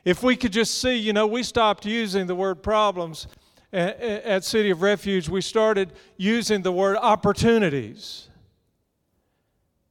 If 0.05 0.23
we 0.23 0.37
could 0.37 0.53
just 0.53 0.79
see, 0.79 0.95
you 0.95 1.11
know, 1.11 1.27
we 1.27 1.43
stopped 1.43 1.85
using 1.85 2.25
the 2.25 2.35
word 2.35 2.63
problems 2.63 3.27
at 3.73 4.45
City 4.45 4.69
of 4.69 4.81
Refuge, 4.81 5.27
we 5.27 5.41
started 5.41 5.91
using 6.15 6.61
the 6.61 6.71
word 6.71 6.95
opportunities. 6.95 8.29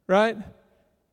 Right? 0.06 0.38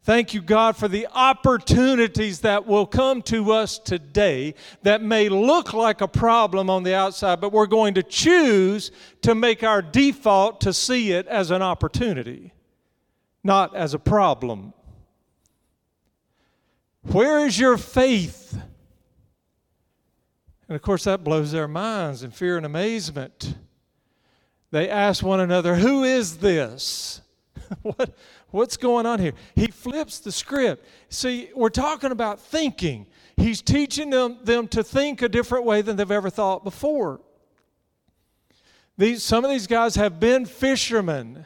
Thank 0.03 0.34
you, 0.34 0.41
God, 0.41 0.75
for 0.75 0.88
the 0.88 1.08
opportunities 1.13 2.39
that 2.39 2.65
will 2.65 2.88
come 2.88 3.22
to 3.24 3.51
us 3.51 3.77
today 3.77 4.55
that 4.81 5.03
may 5.03 5.29
look 5.29 5.74
like 5.74 6.01
a 6.01 6.08
problem 6.08 6.72
on 6.72 6.81
the 6.81 6.96
outside, 6.96 7.39
but 7.39 7.51
we're 7.51 7.67
going 7.67 7.93
to 7.93 8.03
choose 8.03 8.91
to 9.22 9.36
make 9.36 9.63
our 9.63 9.81
default 9.84 10.62
to 10.62 10.74
see 10.74 11.12
it 11.12 11.27
as 11.27 11.51
an 11.51 11.62
opportunity, 11.62 12.51
not 13.43 13.75
as 13.75 13.93
a 13.93 14.00
problem. 14.00 14.74
Where 17.03 17.46
is 17.46 17.60
your 17.60 17.77
faith? 17.77 18.60
And 20.67 20.75
of 20.75 20.81
course, 20.81 21.03
that 21.03 21.24
blows 21.24 21.51
their 21.51 21.67
minds 21.67 22.24
in 22.24 22.31
fear 22.31 22.58
and 22.58 22.65
amazement. 22.65 23.55
They 24.72 24.89
ask 24.89 25.24
one 25.24 25.41
another, 25.41 25.75
Who 25.75 26.03
is 26.03 26.38
this? 26.38 27.22
what, 27.81 28.15
What's 28.51 28.77
going 28.77 29.05
on 29.05 29.20
here? 29.20 29.34
He 29.55 29.67
flips 29.67 30.20
the 30.20 30.31
script. 30.31 30.86
See, 31.10 31.50
we're 31.55 31.70
talking 31.70 32.12
about 32.12 32.39
thinking. 32.39 33.08
He's 33.38 33.62
teaching 33.62 34.10
them, 34.10 34.39
them 34.43 34.67
to 34.70 34.84
think 34.84 35.22
a 35.22 35.29
different 35.29 35.65
way 35.65 35.81
than 35.81 35.96
they've 35.96 36.12
ever 36.12 36.29
thought 36.29 36.63
before. 36.63 37.22
These, 38.98 39.24
some 39.24 39.46
of 39.46 39.51
these 39.51 39.67
guys 39.67 39.96
have 39.96 40.20
been 40.20 40.46
fishermen 40.46 41.46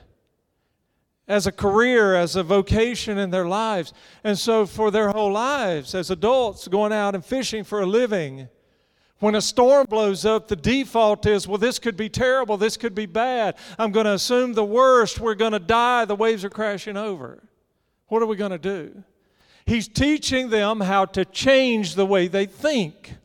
as 1.27 1.47
a 1.47 1.51
career, 1.51 2.15
as 2.15 2.35
a 2.35 2.43
vocation 2.43 3.17
in 3.17 3.29
their 3.29 3.47
lives. 3.47 3.93
And 4.23 4.37
so, 4.37 4.65
for 4.65 4.91
their 4.91 5.09
whole 5.09 5.31
lives, 5.31 5.95
as 5.95 6.09
adults, 6.09 6.67
going 6.67 6.91
out 6.91 7.15
and 7.15 7.23
fishing 7.23 7.63
for 7.63 7.81
a 7.81 7.85
living, 7.85 8.49
when 9.19 9.35
a 9.35 9.41
storm 9.41 9.85
blows 9.89 10.25
up, 10.25 10.47
the 10.47 10.55
default 10.55 11.25
is, 11.25 11.47
well, 11.47 11.57
this 11.57 11.79
could 11.79 11.95
be 11.95 12.09
terrible, 12.09 12.57
this 12.57 12.75
could 12.75 12.93
be 12.93 13.05
bad. 13.05 13.55
I'm 13.79 13.91
going 13.91 14.05
to 14.05 14.13
assume 14.13 14.53
the 14.53 14.65
worst, 14.65 15.19
we're 15.19 15.35
going 15.35 15.53
to 15.53 15.59
die, 15.59 16.05
the 16.05 16.15
waves 16.15 16.43
are 16.43 16.49
crashing 16.49 16.97
over. 16.97 17.41
What 18.07 18.21
are 18.21 18.25
we 18.25 18.35
going 18.35 18.51
to 18.51 18.57
do? 18.57 19.03
He's 19.65 19.87
teaching 19.87 20.49
them 20.49 20.81
how 20.81 21.05
to 21.05 21.25
change 21.25 21.95
the 21.95 22.05
way 22.05 22.27
they 22.27 22.45
think. 22.45 23.15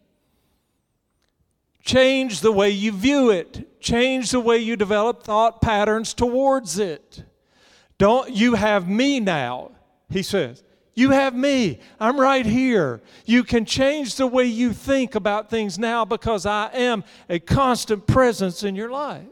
Change 1.82 2.40
the 2.40 2.52
way 2.52 2.70
you 2.70 2.92
view 2.92 3.30
it. 3.30 3.80
Change 3.80 4.30
the 4.30 4.40
way 4.40 4.58
you 4.58 4.76
develop 4.76 5.22
thought 5.22 5.60
patterns 5.60 6.14
towards 6.14 6.78
it. 6.78 7.24
Don't 7.98 8.30
you 8.30 8.54
have 8.54 8.88
me 8.88 9.20
now, 9.20 9.72
he 10.08 10.22
says. 10.22 10.62
You 11.00 11.12
have 11.12 11.34
me. 11.34 11.78
I'm 11.98 12.20
right 12.20 12.44
here. 12.44 13.00
You 13.24 13.42
can 13.42 13.64
change 13.64 14.16
the 14.16 14.26
way 14.26 14.44
you 14.44 14.74
think 14.74 15.14
about 15.14 15.48
things 15.48 15.78
now 15.78 16.04
because 16.04 16.44
I 16.44 16.68
am 16.74 17.04
a 17.30 17.38
constant 17.38 18.06
presence 18.06 18.64
in 18.64 18.76
your 18.76 18.90
life. 18.90 19.24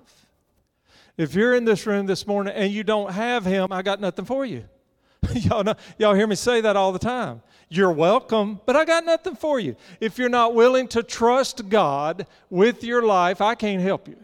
If 1.18 1.34
you're 1.34 1.54
in 1.54 1.66
this 1.66 1.86
room 1.86 2.06
this 2.06 2.26
morning 2.26 2.54
and 2.54 2.72
you 2.72 2.84
don't 2.84 3.12
have 3.12 3.44
Him, 3.44 3.70
I 3.70 3.82
got 3.82 4.00
nothing 4.00 4.24
for 4.24 4.46
you. 4.46 4.64
y'all, 5.34 5.62
know, 5.62 5.74
y'all 5.98 6.14
hear 6.14 6.26
me 6.26 6.36
say 6.36 6.62
that 6.62 6.74
all 6.74 6.90
the 6.90 6.98
time. 6.98 7.42
You're 7.68 7.92
welcome, 7.92 8.62
but 8.64 8.74
I 8.74 8.86
got 8.86 9.04
nothing 9.04 9.36
for 9.36 9.60
you. 9.60 9.76
If 10.00 10.16
you're 10.16 10.30
not 10.30 10.54
willing 10.54 10.88
to 10.88 11.02
trust 11.02 11.68
God 11.68 12.26
with 12.48 12.82
your 12.82 13.02
life, 13.02 13.42
I 13.42 13.54
can't 13.54 13.82
help 13.82 14.08
you. 14.08 14.16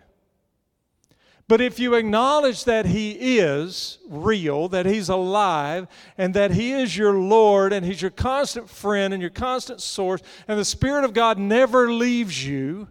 But 1.46 1.60
if 1.60 1.78
you 1.78 1.94
acknowledge 1.94 2.64
that 2.64 2.86
He 2.86 3.38
is 3.38 3.98
real, 4.08 4.68
that 4.68 4.86
He's 4.86 5.10
alive, 5.10 5.86
and 6.16 6.32
that 6.34 6.52
He 6.52 6.72
is 6.72 6.96
your 6.96 7.12
Lord, 7.12 7.72
and 7.72 7.84
He's 7.84 8.00
your 8.00 8.10
constant 8.10 8.70
friend 8.70 9.12
and 9.12 9.20
your 9.20 9.30
constant 9.30 9.82
source, 9.82 10.22
and 10.48 10.58
the 10.58 10.64
Spirit 10.64 11.04
of 11.04 11.12
God 11.12 11.38
never 11.38 11.92
leaves 11.92 12.46
you, 12.46 12.88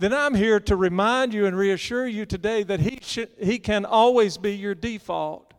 then 0.00 0.12
I'm 0.12 0.34
here 0.34 0.60
to 0.60 0.76
remind 0.76 1.32
you 1.34 1.46
and 1.46 1.56
reassure 1.56 2.06
you 2.06 2.26
today 2.26 2.64
that 2.64 2.80
He, 2.80 2.98
should, 3.00 3.30
he 3.40 3.58
can 3.58 3.84
always 3.84 4.38
be 4.38 4.56
your 4.56 4.74
default. 4.74 5.54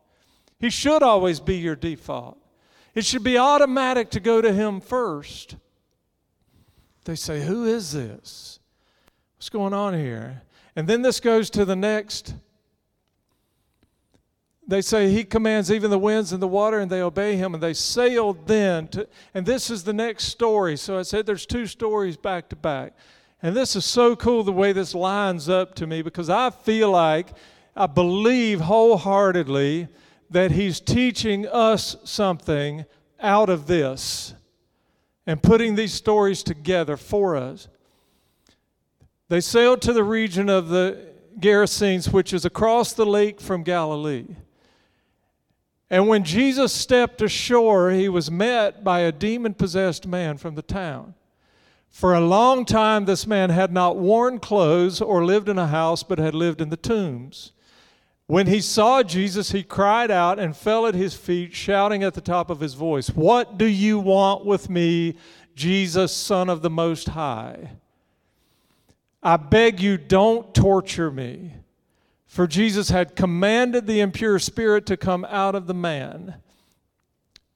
He 0.60 0.70
should 0.70 1.04
always 1.04 1.40
be 1.40 1.58
your 1.58 1.76
default. 1.76 2.38
It 2.96 3.06
should 3.06 3.24
be 3.24 3.38
automatic 3.38 4.10
to 4.12 4.20
go 4.20 4.42
to 4.42 4.52
Him 4.52 4.82
first. 4.82 5.56
They 7.06 7.16
say, 7.16 7.46
Who 7.46 7.66
is 7.66 7.94
this? 7.94 8.60
What's 9.38 9.50
going 9.50 9.74
on 9.74 9.94
here? 9.94 10.42
And 10.80 10.88
then 10.88 11.02
this 11.02 11.20
goes 11.20 11.50
to 11.50 11.66
the 11.66 11.76
next. 11.76 12.34
They 14.66 14.82
say 14.82 15.12
he 15.12 15.26
commands 15.26 15.70
even 15.70 15.92
the 15.92 16.00
winds 16.00 16.32
and 16.32 16.42
the 16.42 16.48
water, 16.48 16.80
and 16.80 16.90
they 16.90 17.02
obey 17.02 17.36
him, 17.36 17.54
and 17.54 17.62
they 17.62 17.74
sailed 17.74 18.48
then. 18.48 18.88
To, 18.88 19.06
and 19.34 19.46
this 19.46 19.70
is 19.70 19.84
the 19.84 19.92
next 19.92 20.28
story. 20.28 20.78
So 20.78 20.98
I 20.98 21.02
said 21.02 21.26
there's 21.26 21.46
two 21.46 21.68
stories 21.68 22.16
back 22.16 22.48
to 22.48 22.56
back. 22.56 22.94
And 23.42 23.58
this 23.58 23.76
is 23.76 23.84
so 23.84 24.16
cool 24.16 24.46
the 24.46 24.54
way 24.54 24.72
this 24.72 24.96
lines 24.96 25.50
up 25.50 25.76
to 25.76 25.86
me 25.86 26.02
because 26.02 26.30
I 26.30 26.50
feel 26.50 26.92
like, 26.92 27.28
I 27.76 27.86
believe 27.86 28.62
wholeheartedly 28.62 29.90
that 30.30 30.52
he's 30.52 30.80
teaching 30.80 31.46
us 31.46 31.98
something 32.06 32.86
out 33.20 33.50
of 33.50 33.68
this 33.68 34.34
and 35.28 35.44
putting 35.44 35.76
these 35.76 35.94
stories 35.94 36.42
together 36.42 36.96
for 36.96 37.36
us. 37.36 37.68
They 39.30 39.42
sailed 39.42 39.82
to 39.84 39.94
the 39.94 40.04
region 40.04 40.50
of 40.50 40.70
the 40.70 41.10
Gerasenes, 41.40 42.12
which 42.12 42.34
is 42.34 42.46
across 42.46 42.94
the 42.94 43.06
lake 43.06 43.40
from 43.40 43.64
Galilee. 43.64 44.26
And 45.90 46.08
when 46.08 46.24
Jesus 46.24 46.74
stepped 46.74 47.22
ashore, 47.22 47.92
he 47.92 48.10
was 48.10 48.30
met 48.30 48.84
by 48.84 49.00
a 49.00 49.12
demon 49.12 49.54
possessed 49.54 50.06
man 50.06 50.38
from 50.38 50.56
the 50.56 50.62
town. 50.62 51.14
For 51.90 52.14
a 52.14 52.22
long 52.22 52.66
time, 52.66 53.06
this 53.06 53.26
man 53.26 53.50
had 53.50 53.72
not 53.72 53.98
worn 53.98 54.40
clothes 54.40 55.02
or 55.02 55.26
lived 55.26 55.50
in 55.50 55.58
a 55.58 55.68
house, 55.68 56.04
but 56.04 56.20
had 56.20 56.36
lived 56.36 56.62
in 56.62 56.70
the 56.70 56.78
tombs. 56.78 57.52
When 58.28 58.46
he 58.46 58.62
saw 58.62 59.02
Jesus, 59.02 59.52
he 59.52 59.64
cried 59.64 60.12
out 60.12 60.38
and 60.38 60.56
fell 60.56 60.86
at 60.86 60.94
his 60.94 61.16
feet, 61.16 61.56
shouting 61.56 62.04
at 62.04 62.14
the 62.14 62.22
top 62.22 62.52
of 62.52 62.60
his 62.60 62.76
voice, 62.76 63.10
What 63.10 63.58
do 63.58 63.66
you 63.66 63.98
want 63.98 64.46
with 64.46 64.70
me, 64.70 65.16
Jesus, 65.56 66.16
Son 66.16 66.48
of 66.48 66.62
the 66.62 66.70
Most 66.70 67.10
High? 67.10 67.72
I 69.22 69.38
beg 69.38 69.82
you, 69.82 69.98
don't 69.98 70.54
torture 70.54 71.12
me. 71.12 71.56
For 72.26 72.48
Jesus 72.48 72.90
had 72.90 73.16
commanded 73.16 73.88
the 73.88 74.00
impure 74.00 74.40
spirit 74.40 74.86
to 74.86 74.98
come 74.98 75.26
out 75.26 75.56
of 75.56 75.68
the 75.68 75.74
man. 75.74 76.36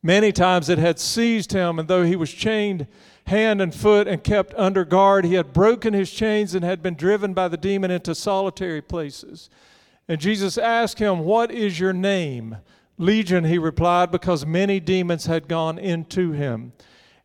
Many 0.02 0.32
times 0.32 0.68
it 0.68 0.80
had 0.80 1.00
seized 1.00 1.54
him, 1.54 1.80
and 1.80 1.88
though 1.88 2.04
he 2.04 2.16
was 2.16 2.34
chained 2.34 2.88
hand 3.28 3.62
and 3.62 3.74
foot 3.74 4.08
and 4.08 4.24
kept 4.24 4.54
under 4.56 4.84
guard, 4.84 5.24
he 5.24 5.36
had 5.36 5.54
broken 5.54 5.94
his 5.94 6.12
chains 6.12 6.54
and 6.54 6.66
had 6.66 6.84
been 6.84 6.96
driven 6.96 7.34
by 7.34 7.48
the 7.48 7.56
demon 7.56 7.92
into 7.92 8.14
solitary 8.14 8.82
places. 8.82 9.50
And 10.08 10.20
Jesus 10.20 10.58
asked 10.58 11.00
him, 11.00 11.20
What 11.20 11.52
is 11.52 11.80
your 11.80 11.94
name? 11.94 12.58
Legion, 12.98 13.46
he 13.46 13.58
replied, 13.58 14.12
because 14.12 14.46
many 14.46 14.80
demons 14.80 15.26
had 15.26 15.48
gone 15.48 15.80
into 15.80 16.32
him. 16.32 16.74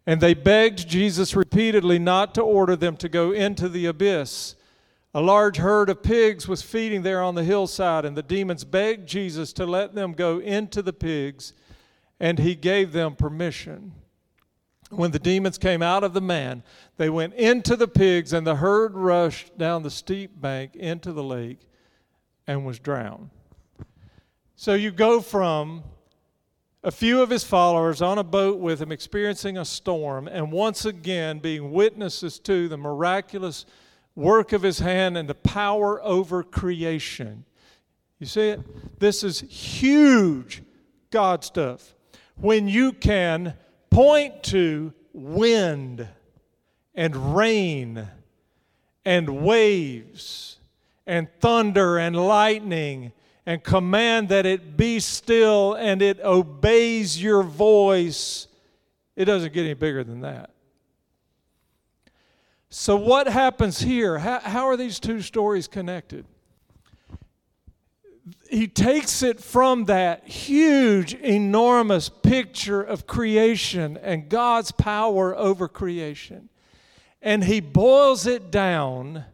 And 0.08 0.22
they 0.22 0.32
begged 0.32 0.88
Jesus 0.88 1.36
repeatedly 1.36 1.98
not 1.98 2.34
to 2.36 2.40
order 2.40 2.76
them 2.76 2.96
to 2.96 3.10
go 3.10 3.30
into 3.32 3.68
the 3.68 3.84
abyss. 3.84 4.56
A 5.12 5.20
large 5.20 5.58
herd 5.58 5.90
of 5.90 6.02
pigs 6.02 6.48
was 6.48 6.62
feeding 6.62 7.02
there 7.02 7.22
on 7.22 7.34
the 7.34 7.44
hillside, 7.44 8.06
and 8.06 8.16
the 8.16 8.22
demons 8.22 8.64
begged 8.64 9.06
Jesus 9.06 9.52
to 9.52 9.66
let 9.66 9.94
them 9.94 10.14
go 10.14 10.38
into 10.38 10.80
the 10.80 10.94
pigs, 10.94 11.52
and 12.18 12.38
he 12.38 12.54
gave 12.54 12.92
them 12.92 13.16
permission. 13.16 13.92
When 14.88 15.10
the 15.10 15.18
demons 15.18 15.58
came 15.58 15.82
out 15.82 16.02
of 16.02 16.14
the 16.14 16.22
man, 16.22 16.62
they 16.96 17.10
went 17.10 17.34
into 17.34 17.76
the 17.76 17.86
pigs, 17.86 18.32
and 18.32 18.46
the 18.46 18.56
herd 18.56 18.94
rushed 18.94 19.58
down 19.58 19.82
the 19.82 19.90
steep 19.90 20.40
bank 20.40 20.74
into 20.74 21.12
the 21.12 21.22
lake 21.22 21.60
and 22.46 22.64
was 22.64 22.78
drowned. 22.78 23.28
So 24.56 24.72
you 24.72 24.90
go 24.90 25.20
from 25.20 25.82
a 26.84 26.90
few 26.90 27.22
of 27.22 27.30
his 27.30 27.44
followers 27.44 28.00
on 28.00 28.18
a 28.18 28.24
boat 28.24 28.58
with 28.58 28.80
him 28.80 28.92
experiencing 28.92 29.58
a 29.58 29.64
storm, 29.64 30.28
and 30.28 30.52
once 30.52 30.84
again 30.84 31.38
being 31.38 31.72
witnesses 31.72 32.38
to 32.38 32.68
the 32.68 32.76
miraculous 32.76 33.66
work 34.14 34.52
of 34.52 34.62
his 34.62 34.78
hand 34.78 35.16
and 35.16 35.28
the 35.28 35.34
power 35.34 36.02
over 36.04 36.42
creation. 36.42 37.44
You 38.18 38.26
see 38.26 38.48
it? 38.48 38.98
This 39.00 39.22
is 39.22 39.40
huge 39.40 40.62
God 41.10 41.44
stuff. 41.44 41.94
When 42.36 42.68
you 42.68 42.92
can 42.92 43.54
point 43.90 44.42
to 44.44 44.92
wind 45.12 46.06
and 46.94 47.36
rain 47.36 48.08
and 49.04 49.42
waves 49.44 50.58
and 51.06 51.28
thunder 51.40 51.98
and 51.98 52.14
lightning 52.14 53.12
and 53.48 53.64
command 53.64 54.28
that 54.28 54.44
it 54.44 54.76
be 54.76 55.00
still 55.00 55.72
and 55.72 56.02
it 56.02 56.20
obeys 56.20 57.20
your 57.20 57.42
voice, 57.42 58.46
it 59.16 59.24
doesn't 59.24 59.54
get 59.54 59.64
any 59.64 59.72
bigger 59.72 60.04
than 60.04 60.20
that. 60.20 60.50
So, 62.68 62.94
what 62.94 63.26
happens 63.26 63.80
here? 63.80 64.18
How, 64.18 64.40
how 64.40 64.66
are 64.66 64.76
these 64.76 65.00
two 65.00 65.22
stories 65.22 65.66
connected? 65.66 66.26
He 68.50 68.68
takes 68.68 69.22
it 69.22 69.40
from 69.42 69.86
that 69.86 70.28
huge, 70.28 71.14
enormous 71.14 72.10
picture 72.10 72.82
of 72.82 73.06
creation 73.06 73.96
and 73.96 74.28
God's 74.28 74.72
power 74.72 75.34
over 75.34 75.68
creation, 75.68 76.50
and 77.22 77.44
he 77.44 77.60
boils 77.60 78.26
it 78.26 78.50
down 78.50 79.24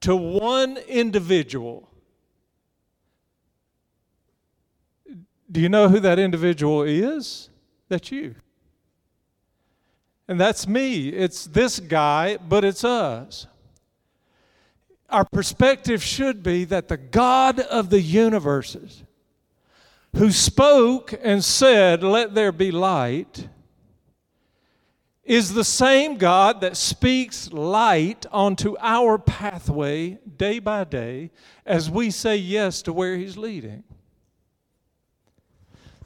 to 0.00 0.16
one 0.16 0.76
individual. 0.88 1.88
Do 5.54 5.60
you 5.60 5.68
know 5.68 5.88
who 5.88 6.00
that 6.00 6.18
individual 6.18 6.82
is? 6.82 7.48
That's 7.88 8.10
you. 8.10 8.34
And 10.26 10.40
that's 10.40 10.66
me. 10.66 11.10
It's 11.10 11.44
this 11.44 11.78
guy, 11.78 12.38
but 12.38 12.64
it's 12.64 12.82
us. 12.82 13.46
Our 15.08 15.24
perspective 15.24 16.02
should 16.02 16.42
be 16.42 16.64
that 16.64 16.88
the 16.88 16.96
God 16.96 17.60
of 17.60 17.90
the 17.90 18.00
universes, 18.00 19.04
who 20.16 20.32
spoke 20.32 21.14
and 21.22 21.44
said, 21.44 22.02
Let 22.02 22.34
there 22.34 22.50
be 22.50 22.72
light, 22.72 23.46
is 25.22 25.54
the 25.54 25.62
same 25.62 26.16
God 26.16 26.62
that 26.62 26.76
speaks 26.76 27.52
light 27.52 28.26
onto 28.32 28.74
our 28.80 29.18
pathway 29.18 30.18
day 30.36 30.58
by 30.58 30.82
day 30.82 31.30
as 31.64 31.88
we 31.88 32.10
say 32.10 32.34
yes 32.34 32.82
to 32.82 32.92
where 32.92 33.16
He's 33.16 33.36
leading. 33.36 33.84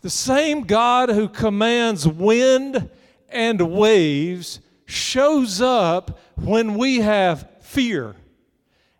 The 0.01 0.11
same 0.11 0.63
God 0.63 1.09
who 1.09 1.29
commands 1.29 2.07
wind 2.07 2.91
and 3.29 3.73
waves 3.73 4.61
shows 4.85 5.61
up 5.61 6.19
when 6.37 6.75
we 6.75 7.01
have 7.01 7.49
fear, 7.61 8.17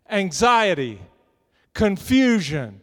anxiety, 0.09 0.99
confusion, 1.73 2.81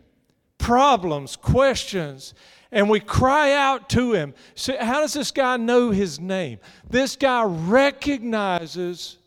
problems, 0.58 1.36
questions, 1.36 2.34
and 2.72 2.90
we 2.90 2.98
cry 2.98 3.52
out 3.52 3.88
to 3.90 4.12
him. 4.12 4.34
So 4.54 4.76
how 4.78 5.00
does 5.00 5.12
this 5.12 5.30
guy 5.30 5.56
know 5.56 5.90
his 5.90 6.18
name? 6.18 6.58
This 6.88 7.14
guy 7.16 7.44
recognizes 7.44 9.18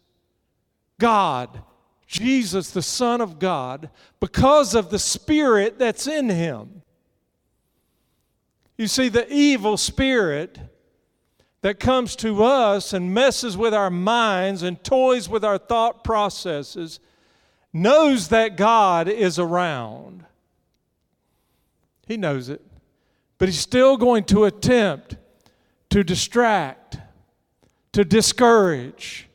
God, 0.99 1.62
Jesus, 2.06 2.71
the 2.71 2.82
Son 2.82 3.21
of 3.21 3.39
God, 3.39 3.89
because 4.19 4.75
of 4.75 4.89
the 4.89 4.99
Spirit 4.99 5.80
that's 5.80 6.08
in 6.08 6.30
him. 6.30 6.82
You 8.80 8.88
see, 8.88 9.10
the 9.10 9.30
evil 9.30 9.76
spirit 9.76 10.58
that 11.63 11.82
comes 11.82 12.15
to 12.15 12.46
us 12.46 12.94
and 12.94 13.13
messes 13.13 13.58
with 13.58 13.74
our 13.74 13.89
minds 13.89 14.63
and 14.63 14.82
toys 14.82 15.28
with 15.28 15.44
our 15.44 15.58
thought 15.58 16.06
processes 16.06 17.02
knows 17.74 18.30
that 18.30 18.56
God 18.56 19.10
is 19.10 19.38
around. 19.38 20.24
He 22.08 22.15
knows 22.15 22.48
it. 22.48 22.62
But 23.38 23.50
he's 23.50 23.60
still 23.60 23.98
going 23.98 24.24
to 24.26 24.46
attempt 24.46 25.18
to 25.89 26.02
distract, 26.02 27.00
to 27.92 28.06
discourage, 28.06 29.28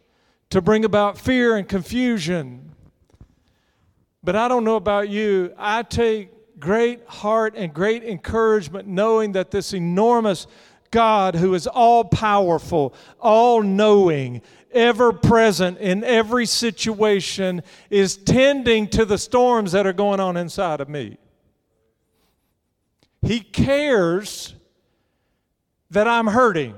to 0.48 0.62
bring 0.62 0.86
about 0.86 1.18
fear 1.18 1.54
and 1.54 1.68
confusion. 1.68 2.74
But 4.22 4.36
I 4.36 4.48
don't 4.48 4.64
know 4.64 4.76
about 4.76 5.10
you. 5.10 5.52
I 5.58 5.82
take 5.82 6.33
great 6.58 7.06
heart 7.06 7.54
and 7.56 7.72
great 7.72 8.04
encouragement 8.04 8.88
knowing 8.88 9.32
that 9.32 9.50
this 9.50 9.72
enormous 9.72 10.46
God 10.90 11.34
who 11.34 11.54
is 11.54 11.66
all 11.66 12.04
powerful, 12.04 12.94
all 13.20 13.62
knowing, 13.62 14.42
ever 14.72 15.12
present 15.12 15.78
in 15.78 16.04
every 16.04 16.46
situation, 16.46 17.62
is 17.90 18.16
tending 18.16 18.88
to 18.88 19.04
the 19.04 19.18
storms 19.18 19.72
that 19.72 19.86
are 19.86 19.92
going 19.92 20.20
on 20.20 20.36
inside 20.36 20.80
of 20.80 20.88
me. 20.88 21.18
He 23.22 23.40
cares 23.40 24.54
that 25.90 26.06
I'm 26.06 26.26
hurting. 26.26 26.74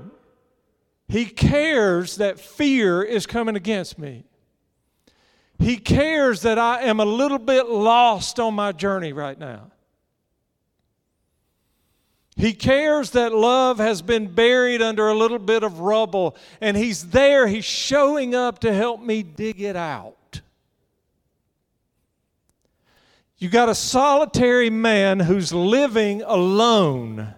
He 1.07 1.25
cares 1.25 2.17
that 2.17 2.39
fear 2.39 3.01
is 3.03 3.25
coming 3.25 3.55
against 3.55 3.97
me. 3.97 4.25
He 5.59 5.77
cares 5.77 6.41
that 6.43 6.59
I 6.59 6.81
am 6.83 6.99
a 6.99 7.05
little 7.05 7.39
bit 7.39 7.67
lost 7.67 8.39
on 8.39 8.53
my 8.53 8.71
journey 8.71 9.13
right 9.13 9.37
now. 9.37 9.71
He 12.35 12.53
cares 12.53 13.11
that 13.11 13.33
love 13.33 13.79
has 13.79 14.03
been 14.03 14.27
buried 14.27 14.79
under 14.79 15.07
a 15.07 15.15
little 15.15 15.39
bit 15.39 15.63
of 15.63 15.79
rubble, 15.79 16.35
and 16.61 16.77
He's 16.77 17.09
there. 17.09 17.47
He's 17.47 17.65
showing 17.65 18.35
up 18.35 18.59
to 18.59 18.71
help 18.71 19.01
me 19.01 19.23
dig 19.23 19.59
it 19.59 19.75
out. 19.75 20.41
You 23.39 23.49
got 23.49 23.69
a 23.69 23.75
solitary 23.75 24.69
man 24.69 25.19
who's 25.19 25.51
living 25.51 26.21
alone 26.21 27.33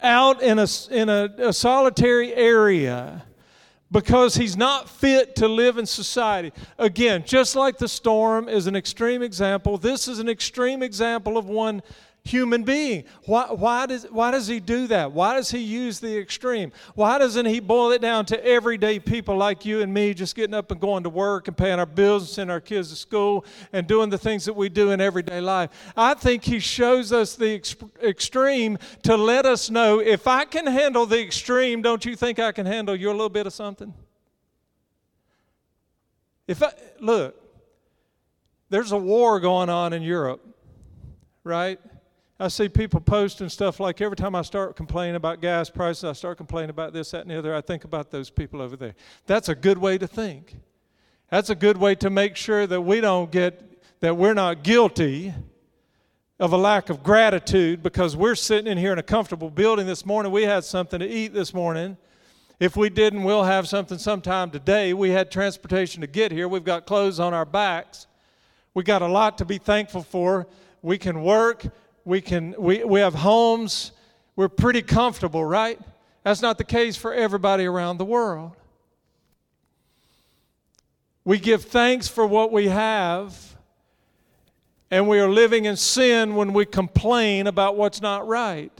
out 0.00 0.42
in 0.42 0.58
a, 0.58 0.66
in 0.90 1.08
a, 1.08 1.34
a 1.38 1.52
solitary 1.52 2.34
area 2.34 3.24
because 3.94 4.34
he's 4.34 4.56
not 4.56 4.90
fit 4.90 5.36
to 5.36 5.46
live 5.46 5.78
in 5.78 5.86
society. 5.86 6.52
Again, 6.78 7.22
just 7.24 7.54
like 7.54 7.78
the 7.78 7.86
storm 7.86 8.48
is 8.48 8.66
an 8.66 8.74
extreme 8.74 9.22
example, 9.22 9.78
this 9.78 10.08
is 10.08 10.18
an 10.18 10.28
extreme 10.28 10.82
example 10.82 11.38
of 11.38 11.46
one 11.46 11.80
human 12.24 12.62
being. 12.62 13.04
Why, 13.26 13.52
why, 13.52 13.84
does, 13.84 14.04
why 14.04 14.30
does 14.30 14.46
he 14.46 14.58
do 14.58 14.86
that? 14.86 15.12
Why 15.12 15.34
does 15.34 15.50
he 15.50 15.58
use 15.58 16.00
the 16.00 16.18
extreme? 16.18 16.72
Why 16.94 17.18
doesn't 17.18 17.44
he 17.44 17.60
boil 17.60 17.92
it 17.92 18.00
down 18.00 18.24
to 18.26 18.44
everyday 18.46 18.98
people 18.98 19.36
like 19.36 19.66
you 19.66 19.82
and 19.82 19.92
me 19.92 20.14
just 20.14 20.34
getting 20.34 20.54
up 20.54 20.70
and 20.70 20.80
going 20.80 21.02
to 21.02 21.10
work 21.10 21.48
and 21.48 21.56
paying 21.56 21.78
our 21.78 21.86
bills 21.86 22.22
and 22.22 22.30
sending 22.30 22.50
our 22.52 22.62
kids 22.62 22.88
to 22.90 22.96
school 22.96 23.44
and 23.74 23.86
doing 23.86 24.08
the 24.08 24.16
things 24.16 24.46
that 24.46 24.54
we 24.54 24.70
do 24.70 24.90
in 24.90 25.02
everyday 25.02 25.42
life? 25.42 25.70
I 25.96 26.14
think 26.14 26.44
he 26.44 26.60
shows 26.60 27.12
us 27.12 27.36
the 27.36 27.56
ex- 27.56 27.76
extreme 28.02 28.78
to 29.02 29.18
let 29.18 29.44
us 29.44 29.68
know 29.68 30.00
if 30.00 30.26
I 30.26 30.46
can 30.46 30.66
handle 30.66 31.04
the 31.04 31.20
extreme, 31.20 31.82
don't 31.82 32.06
you 32.06 32.16
think 32.16 32.38
I 32.38 32.52
can 32.52 32.64
handle 32.64 32.96
your 32.96 33.12
little 33.12 33.28
bit 33.28 33.46
of 33.46 33.52
something? 33.52 33.92
If 36.48 36.62
I, 36.62 36.72
look, 37.00 37.36
there's 38.70 38.92
a 38.92 38.98
war 38.98 39.40
going 39.40 39.68
on 39.68 39.92
in 39.92 40.02
Europe, 40.02 40.42
right? 41.42 41.78
I 42.38 42.48
see 42.48 42.68
people 42.68 43.00
posting 43.00 43.48
stuff 43.48 43.78
like 43.78 44.00
every 44.00 44.16
time 44.16 44.34
I 44.34 44.42
start 44.42 44.74
complaining 44.74 45.14
about 45.14 45.40
gas 45.40 45.70
prices, 45.70 46.02
I 46.02 46.12
start 46.14 46.36
complaining 46.36 46.70
about 46.70 46.92
this, 46.92 47.12
that, 47.12 47.22
and 47.22 47.30
the 47.30 47.38
other, 47.38 47.54
I 47.54 47.60
think 47.60 47.84
about 47.84 48.10
those 48.10 48.28
people 48.28 48.60
over 48.60 48.76
there. 48.76 48.94
That's 49.26 49.48
a 49.48 49.54
good 49.54 49.78
way 49.78 49.98
to 49.98 50.08
think. 50.08 50.56
That's 51.30 51.50
a 51.50 51.54
good 51.54 51.76
way 51.76 51.94
to 51.96 52.10
make 52.10 52.34
sure 52.34 52.66
that 52.66 52.80
we 52.80 53.00
don't 53.00 53.30
get, 53.30 54.00
that 54.00 54.16
we're 54.16 54.34
not 54.34 54.64
guilty 54.64 55.32
of 56.40 56.52
a 56.52 56.56
lack 56.56 56.90
of 56.90 57.04
gratitude 57.04 57.84
because 57.84 58.16
we're 58.16 58.34
sitting 58.34 58.70
in 58.70 58.78
here 58.78 58.92
in 58.92 58.98
a 58.98 59.02
comfortable 59.04 59.50
building 59.50 59.86
this 59.86 60.04
morning. 60.04 60.32
We 60.32 60.42
had 60.42 60.64
something 60.64 60.98
to 60.98 61.08
eat 61.08 61.32
this 61.32 61.54
morning. 61.54 61.96
If 62.58 62.76
we 62.76 62.90
didn't, 62.90 63.22
we'll 63.22 63.44
have 63.44 63.68
something 63.68 63.98
sometime 63.98 64.50
today. 64.50 64.92
We 64.92 65.10
had 65.10 65.30
transportation 65.30 66.00
to 66.00 66.08
get 66.08 66.32
here. 66.32 66.48
We've 66.48 66.64
got 66.64 66.84
clothes 66.84 67.20
on 67.20 67.32
our 67.32 67.44
backs. 67.44 68.08
We 68.74 68.82
got 68.82 69.02
a 69.02 69.08
lot 69.08 69.38
to 69.38 69.44
be 69.44 69.58
thankful 69.58 70.02
for. 70.02 70.48
We 70.82 70.98
can 70.98 71.22
work. 71.22 71.64
We 72.04 72.20
can 72.20 72.54
we, 72.58 72.84
we 72.84 73.00
have 73.00 73.14
homes. 73.14 73.92
We're 74.36 74.48
pretty 74.48 74.82
comfortable, 74.82 75.44
right? 75.44 75.80
That's 76.22 76.42
not 76.42 76.58
the 76.58 76.64
case 76.64 76.96
for 76.96 77.14
everybody 77.14 77.64
around 77.64 77.98
the 77.98 78.04
world. 78.04 78.52
We 81.24 81.38
give 81.38 81.64
thanks 81.64 82.06
for 82.08 82.26
what 82.26 82.52
we 82.52 82.68
have, 82.68 83.56
and 84.90 85.08
we 85.08 85.18
are 85.20 85.28
living 85.28 85.64
in 85.64 85.76
sin 85.76 86.34
when 86.34 86.52
we 86.52 86.66
complain 86.66 87.46
about 87.46 87.76
what's 87.76 88.02
not 88.02 88.26
right. 88.26 88.72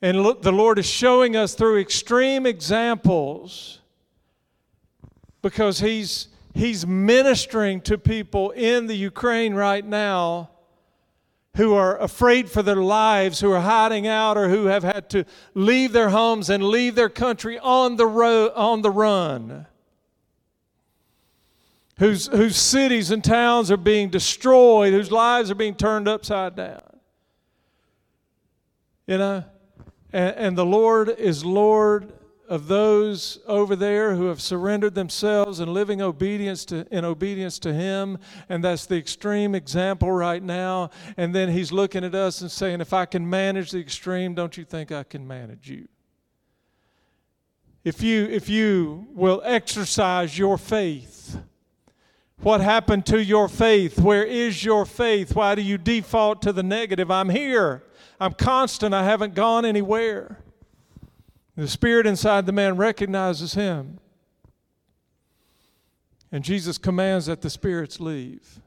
And 0.00 0.22
look, 0.22 0.42
the 0.42 0.52
Lord 0.52 0.78
is 0.78 0.86
showing 0.86 1.34
us 1.34 1.54
through 1.54 1.80
extreme 1.80 2.46
examples 2.46 3.80
because 5.42 5.80
He's, 5.80 6.28
he's 6.52 6.86
ministering 6.86 7.80
to 7.82 7.98
people 7.98 8.50
in 8.50 8.86
the 8.86 8.94
Ukraine 8.94 9.54
right 9.54 9.84
now 9.84 10.50
who 11.56 11.74
are 11.74 11.96
afraid 11.98 12.50
for 12.50 12.62
their 12.62 12.76
lives, 12.76 13.40
who 13.40 13.52
are 13.52 13.60
hiding 13.60 14.06
out, 14.06 14.36
or 14.36 14.48
who 14.48 14.66
have 14.66 14.82
had 14.82 15.08
to 15.10 15.24
leave 15.54 15.92
their 15.92 16.10
homes 16.10 16.50
and 16.50 16.64
leave 16.64 16.94
their 16.94 17.08
country 17.08 17.58
on 17.58 17.96
the, 17.96 18.06
ro- 18.06 18.52
on 18.54 18.82
the 18.82 18.90
run. 18.90 19.66
Whose, 21.98 22.26
whose 22.26 22.56
cities 22.56 23.12
and 23.12 23.22
towns 23.22 23.70
are 23.70 23.76
being 23.76 24.10
destroyed, 24.10 24.92
whose 24.92 25.12
lives 25.12 25.50
are 25.50 25.54
being 25.54 25.76
turned 25.76 26.08
upside 26.08 26.56
down. 26.56 26.82
You 29.06 29.18
know? 29.18 29.44
And, 30.12 30.36
and 30.36 30.58
the 30.58 30.66
Lord 30.66 31.08
is 31.08 31.44
Lord 31.44 32.12
of 32.54 32.68
those 32.68 33.40
over 33.48 33.74
there 33.74 34.14
who 34.14 34.26
have 34.26 34.40
surrendered 34.40 34.94
themselves 34.94 35.58
and 35.58 35.74
living 35.74 36.00
obedience 36.00 36.64
to, 36.66 36.86
in 36.92 37.04
obedience 37.04 37.58
to 37.58 37.74
Him. 37.74 38.16
And 38.48 38.62
that's 38.62 38.86
the 38.86 38.94
extreme 38.94 39.56
example 39.56 40.12
right 40.12 40.40
now. 40.40 40.90
And 41.16 41.34
then 41.34 41.50
He's 41.50 41.72
looking 41.72 42.04
at 42.04 42.14
us 42.14 42.42
and 42.42 42.50
saying, 42.50 42.80
If 42.80 42.92
I 42.92 43.06
can 43.06 43.28
manage 43.28 43.72
the 43.72 43.80
extreme, 43.80 44.34
don't 44.34 44.56
you 44.56 44.64
think 44.64 44.92
I 44.92 45.02
can 45.02 45.26
manage 45.26 45.68
you? 45.68 45.88
If 47.82 48.00
you, 48.02 48.24
if 48.26 48.48
you 48.48 49.08
will 49.10 49.42
exercise 49.44 50.38
your 50.38 50.56
faith, 50.56 51.36
what 52.38 52.60
happened 52.60 53.04
to 53.06 53.22
your 53.22 53.48
faith? 53.48 53.98
Where 53.98 54.24
is 54.24 54.64
your 54.64 54.86
faith? 54.86 55.34
Why 55.34 55.56
do 55.56 55.62
you 55.62 55.76
default 55.76 56.40
to 56.42 56.52
the 56.52 56.62
negative? 56.62 57.10
I'm 57.10 57.30
here. 57.30 57.82
I'm 58.20 58.32
constant. 58.32 58.94
I 58.94 59.02
haven't 59.02 59.34
gone 59.34 59.64
anywhere. 59.64 60.43
The 61.56 61.68
spirit 61.68 62.06
inside 62.06 62.46
the 62.46 62.52
man 62.52 62.76
recognizes 62.76 63.54
him. 63.54 63.98
And 66.32 66.42
Jesus 66.42 66.78
commands 66.78 67.26
that 67.26 67.42
the 67.42 67.50
spirits 67.50 68.00
leave. 68.00 68.60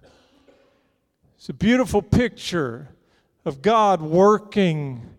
It's 1.37 1.49
a 1.49 1.53
beautiful 1.53 2.01
picture 2.01 2.89
of 3.43 3.61
God 3.61 4.01
working 4.01 5.17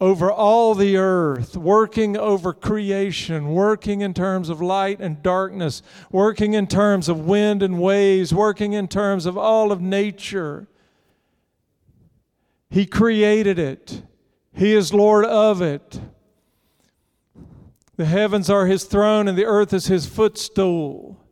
over 0.00 0.30
all 0.30 0.74
the 0.74 0.96
earth, 0.96 1.56
working 1.56 2.16
over 2.16 2.52
creation, 2.52 3.48
working 3.48 4.00
in 4.00 4.14
terms 4.14 4.48
of 4.48 4.60
light 4.60 5.00
and 5.00 5.22
darkness, 5.22 5.82
working 6.10 6.54
in 6.54 6.66
terms 6.66 7.08
of 7.08 7.26
wind 7.26 7.62
and 7.62 7.80
waves, 7.80 8.32
working 8.32 8.74
in 8.74 8.86
terms 8.86 9.26
of 9.26 9.36
all 9.36 9.72
of 9.72 9.80
nature. 9.80 10.68
He 12.70 12.86
created 12.86 13.58
it. 13.58 14.02
He 14.58 14.74
is 14.74 14.92
Lord 14.92 15.24
of 15.24 15.62
it. 15.62 16.00
The 17.94 18.04
heavens 18.04 18.50
are 18.50 18.66
His 18.66 18.82
throne 18.82 19.28
and 19.28 19.38
the 19.38 19.44
earth 19.44 19.72
is 19.72 19.86
His 19.86 20.06
footstool. 20.06 21.24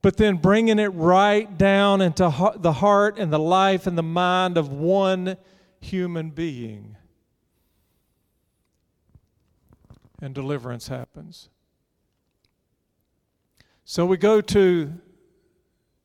But 0.00 0.16
then 0.16 0.36
bringing 0.36 0.78
it 0.78 0.88
right 0.88 1.58
down 1.58 2.00
into 2.00 2.32
the 2.56 2.72
heart 2.72 3.18
and 3.18 3.30
the 3.30 3.38
life 3.38 3.86
and 3.86 3.98
the 3.98 4.02
mind 4.02 4.56
of 4.56 4.72
one 4.72 5.36
human 5.80 6.30
being. 6.30 6.96
And 10.22 10.34
deliverance 10.34 10.88
happens. 10.88 11.50
So 13.84 14.06
we 14.06 14.16
go 14.16 14.40
to 14.40 14.94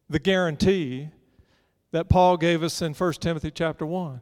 the 0.10 0.20
guarantee 0.20 1.12
that 1.92 2.10
Paul 2.10 2.36
gave 2.36 2.62
us 2.62 2.82
in 2.82 2.94
1 2.94 3.14
Timothy 3.14 3.52
chapter 3.52 3.86
1 3.86 4.20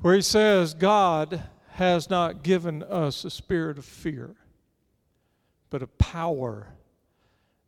where 0.00 0.14
he 0.14 0.22
says, 0.22 0.74
God 0.74 1.42
has 1.72 2.08
not 2.10 2.42
given 2.42 2.82
us 2.82 3.24
a 3.24 3.30
spirit 3.30 3.78
of 3.78 3.84
fear, 3.84 4.34
but 5.70 5.82
of 5.82 5.96
power 5.98 6.68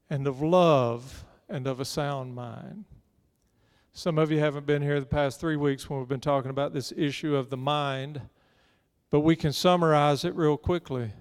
and 0.08 0.26
of 0.26 0.40
love 0.40 1.24
and 1.48 1.66
of 1.66 1.80
a 1.80 1.84
sound 1.84 2.34
mind. 2.34 2.84
Some 3.92 4.18
of 4.18 4.30
you 4.30 4.38
haven't 4.38 4.66
been 4.66 4.82
here 4.82 5.00
the 5.00 5.06
past 5.06 5.40
three 5.40 5.56
weeks 5.56 5.90
when 5.90 5.98
we've 5.98 6.08
been 6.08 6.20
talking 6.20 6.50
about 6.50 6.72
this 6.72 6.92
issue 6.96 7.34
of 7.34 7.50
the 7.50 7.56
mind, 7.56 8.20
but 9.10 9.20
we 9.20 9.34
can 9.34 9.52
summarize 9.52 10.24
it 10.24 10.34
real 10.34 10.56
quickly. 10.56 11.12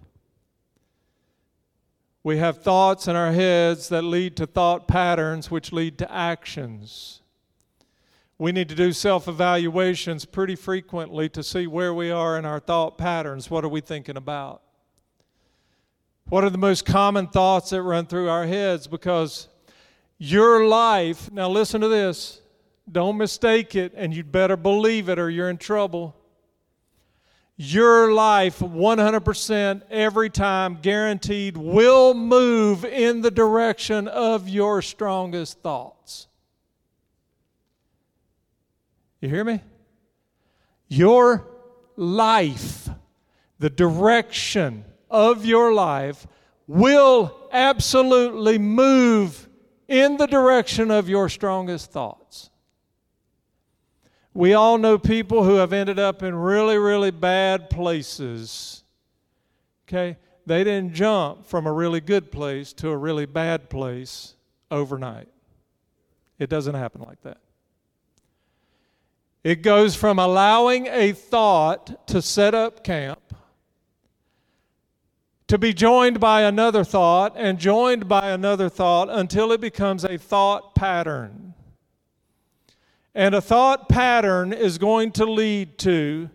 We 2.24 2.38
have 2.38 2.62
thoughts 2.62 3.08
in 3.08 3.16
our 3.16 3.32
heads 3.32 3.90
that 3.90 4.04
lead 4.04 4.36
to 4.38 4.46
thought 4.46 4.88
patterns, 4.88 5.50
which 5.50 5.72
lead 5.72 5.98
to 6.00 6.12
actions. 6.12 7.22
We 8.40 8.54
need 8.54 8.70
to 8.70 8.76
do 8.76 8.94
self 8.94 9.28
evaluations 9.28 10.24
pretty 10.24 10.56
frequently 10.56 11.28
to 11.30 11.44
see 11.44 11.68
where 11.68 11.94
we 11.94 12.10
are 12.10 12.38
in 12.40 12.46
our 12.46 12.62
thought 12.62 12.98
patterns. 12.98 13.52
What 13.52 13.66
are 13.66 13.70
we 13.70 13.82
thinking 13.82 14.16
about? 14.16 14.62
What 16.30 16.46
are 16.46 16.50
the 16.50 16.58
most 16.58 16.86
common 16.86 17.28
thoughts 17.28 17.72
that 17.72 17.82
run 17.82 18.06
through 18.06 18.30
our 18.30 18.48
heads? 18.48 18.88
Because 18.88 19.50
your 20.18 20.66
life, 20.66 21.30
now 21.32 21.50
listen 21.50 21.82
to 21.82 21.90
this, 21.90 22.40
don't 22.90 23.18
mistake 23.18 23.76
it, 23.76 23.92
and 23.94 24.14
you'd 24.14 24.32
better 24.32 24.56
believe 24.56 25.10
it 25.10 25.20
or 25.20 25.30
you're 25.30 25.50
in 25.50 25.58
trouble. 25.58 26.16
Your 27.58 28.14
life, 28.14 28.60
100% 28.60 29.82
every 29.90 30.30
time, 30.30 30.78
guaranteed, 30.82 31.58
will 31.58 32.14
move 32.14 32.86
in 32.86 33.22
the 33.22 33.32
direction 33.32 34.08
of 34.08 34.48
your 34.48 34.82
strongest 34.82 35.60
thoughts. 35.60 36.29
You 39.22 39.30
hear 39.30 39.44
me? 39.44 39.62
Your 40.88 41.48
life, 41.96 42.90
the 43.60 43.70
direction 43.70 44.86
of 45.10 45.46
your 45.46 45.74
life, 45.74 46.26
will 46.68 47.50
absolutely 47.52 48.58
move 48.58 49.50
in 49.88 50.18
the 50.18 50.28
direction 50.28 50.92
of 50.92 51.10
your 51.10 51.30
strongest 51.30 51.92
thoughts. 51.92 52.50
We 54.34 54.54
all 54.54 54.78
know 54.78 54.98
people 54.98 55.44
who 55.44 55.56
have 55.56 55.74
ended 55.74 56.00
up 56.00 56.24
in 56.24 56.36
really, 56.36 56.78
really 56.78 57.12
bad 57.12 57.70
places. 57.70 58.84
Okay? 59.88 60.18
They 60.46 60.64
didn't 60.64 60.94
jump 60.94 61.46
from 61.46 61.68
a 61.68 61.74
really 61.74 62.00
good 62.00 62.32
place 62.32 62.72
to 62.74 62.90
a 62.90 62.98
really 62.98 63.26
bad 63.26 63.70
place 63.70 64.36
overnight. 64.72 65.28
It 66.38 66.50
doesn't 66.50 66.76
happen 66.76 67.02
like 67.02 67.22
that. 67.24 67.40
It 69.44 69.62
goes 69.62 69.96
from 69.96 70.20
allowing 70.20 70.88
a 70.88 71.14
thought 71.14 72.08
to 72.08 72.22
set 72.22 72.54
up 72.54 72.84
camp 72.84 73.30
to 75.50 75.58
be 75.58 75.74
joined 75.74 76.20
by 76.20 76.44
another 76.44 76.84
thought 76.84 77.34
and 77.36 77.58
joined 77.58 78.08
by 78.08 78.30
another 78.30 78.70
thought 78.70 79.10
until 79.10 79.52
it 79.52 79.60
becomes 79.60 80.06
a 80.06 80.16
thought 80.16 80.76
pattern. 80.76 81.56
And 83.16 83.34
a 83.34 83.42
thought 83.42 83.90
pattern 83.90 84.54
is 84.54 84.78
going 84.78 85.12
to 85.14 85.26
lead 85.26 85.80
to 85.80 86.30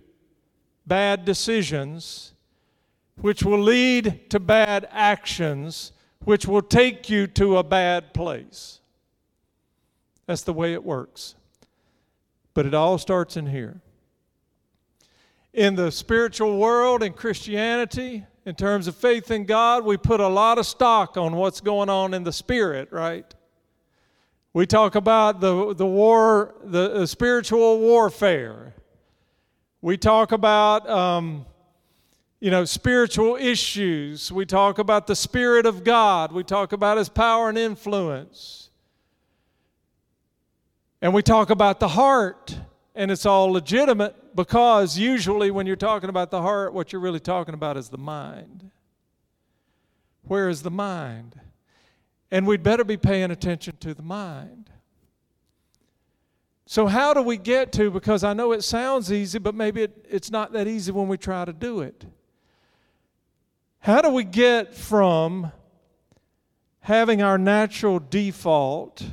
bad 0.84 1.24
decisions, 1.24 2.32
which 3.16 3.44
will 3.44 3.60
lead 3.60 4.28
to 4.30 4.40
bad 4.40 4.88
actions, 4.90 5.92
which 6.24 6.46
will 6.46 6.62
take 6.62 7.08
you 7.08 7.28
to 7.28 7.58
a 7.58 7.62
bad 7.62 8.14
place. 8.14 8.80
That's 10.26 10.42
the 10.42 10.52
way 10.52 10.72
it 10.72 10.82
works. 10.82 11.36
But 12.54 12.66
it 12.66 12.74
all 12.74 12.98
starts 12.98 13.36
in 13.36 13.46
here. 13.46 13.80
In 15.52 15.74
the 15.74 15.90
spiritual 15.90 16.58
world, 16.58 17.02
in 17.02 17.12
Christianity, 17.12 18.24
in 18.46 18.54
terms 18.54 18.86
of 18.86 18.96
faith 18.96 19.30
in 19.30 19.44
God, 19.44 19.84
we 19.84 19.96
put 19.96 20.20
a 20.20 20.28
lot 20.28 20.58
of 20.58 20.66
stock 20.66 21.16
on 21.16 21.34
what's 21.36 21.60
going 21.60 21.88
on 21.88 22.14
in 22.14 22.24
the 22.24 22.32
spirit, 22.32 22.88
right? 22.90 23.32
We 24.52 24.66
talk 24.66 24.94
about 24.94 25.40
the, 25.40 25.74
the 25.74 25.86
war, 25.86 26.54
the, 26.62 27.00
the 27.00 27.06
spiritual 27.08 27.80
warfare. 27.80 28.74
We 29.80 29.96
talk 29.96 30.30
about, 30.30 30.88
um, 30.88 31.44
you 32.40 32.50
know, 32.50 32.64
spiritual 32.64 33.36
issues. 33.36 34.30
We 34.30 34.46
talk 34.46 34.78
about 34.78 35.06
the 35.06 35.16
Spirit 35.16 35.66
of 35.66 35.82
God. 35.82 36.30
We 36.30 36.44
talk 36.44 36.72
about 36.72 36.98
His 36.98 37.08
power 37.08 37.48
and 37.48 37.58
influence. 37.58 38.63
And 41.04 41.12
we 41.12 41.20
talk 41.20 41.50
about 41.50 41.80
the 41.80 41.88
heart. 41.88 42.56
And 42.94 43.10
it's 43.10 43.26
all 43.26 43.52
legitimate 43.52 44.34
because 44.34 44.96
usually 44.96 45.50
when 45.50 45.66
you're 45.66 45.76
talking 45.76 46.08
about 46.08 46.30
the 46.30 46.40
heart, 46.40 46.72
what 46.72 46.92
you're 46.92 47.02
really 47.02 47.20
talking 47.20 47.52
about 47.52 47.76
is 47.76 47.90
the 47.90 47.98
mind. 47.98 48.70
Where 50.22 50.48
is 50.48 50.62
the 50.62 50.70
mind? 50.70 51.38
And 52.30 52.46
we'd 52.46 52.62
better 52.62 52.84
be 52.84 52.96
paying 52.96 53.30
attention 53.30 53.76
to 53.80 53.92
the 53.92 54.02
mind. 54.02 54.70
So, 56.64 56.86
how 56.86 57.12
do 57.12 57.20
we 57.20 57.36
get 57.36 57.70
to, 57.72 57.90
because 57.90 58.24
I 58.24 58.32
know 58.32 58.52
it 58.52 58.64
sounds 58.64 59.12
easy, 59.12 59.38
but 59.38 59.54
maybe 59.54 59.82
it, 59.82 60.06
it's 60.08 60.30
not 60.30 60.54
that 60.54 60.66
easy 60.66 60.90
when 60.90 61.08
we 61.08 61.18
try 61.18 61.44
to 61.44 61.52
do 61.52 61.80
it. 61.80 62.06
How 63.80 64.00
do 64.00 64.08
we 64.08 64.24
get 64.24 64.74
from 64.74 65.52
having 66.80 67.20
our 67.20 67.36
natural 67.36 67.98
default 67.98 69.04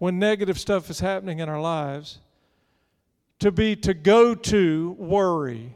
when 0.00 0.18
negative 0.18 0.58
stuff 0.58 0.88
is 0.88 1.00
happening 1.00 1.40
in 1.40 1.48
our 1.50 1.60
lives 1.60 2.20
to 3.38 3.52
be 3.52 3.76
to 3.76 3.92
go 3.92 4.34
to 4.34 4.96
worry, 4.98 5.74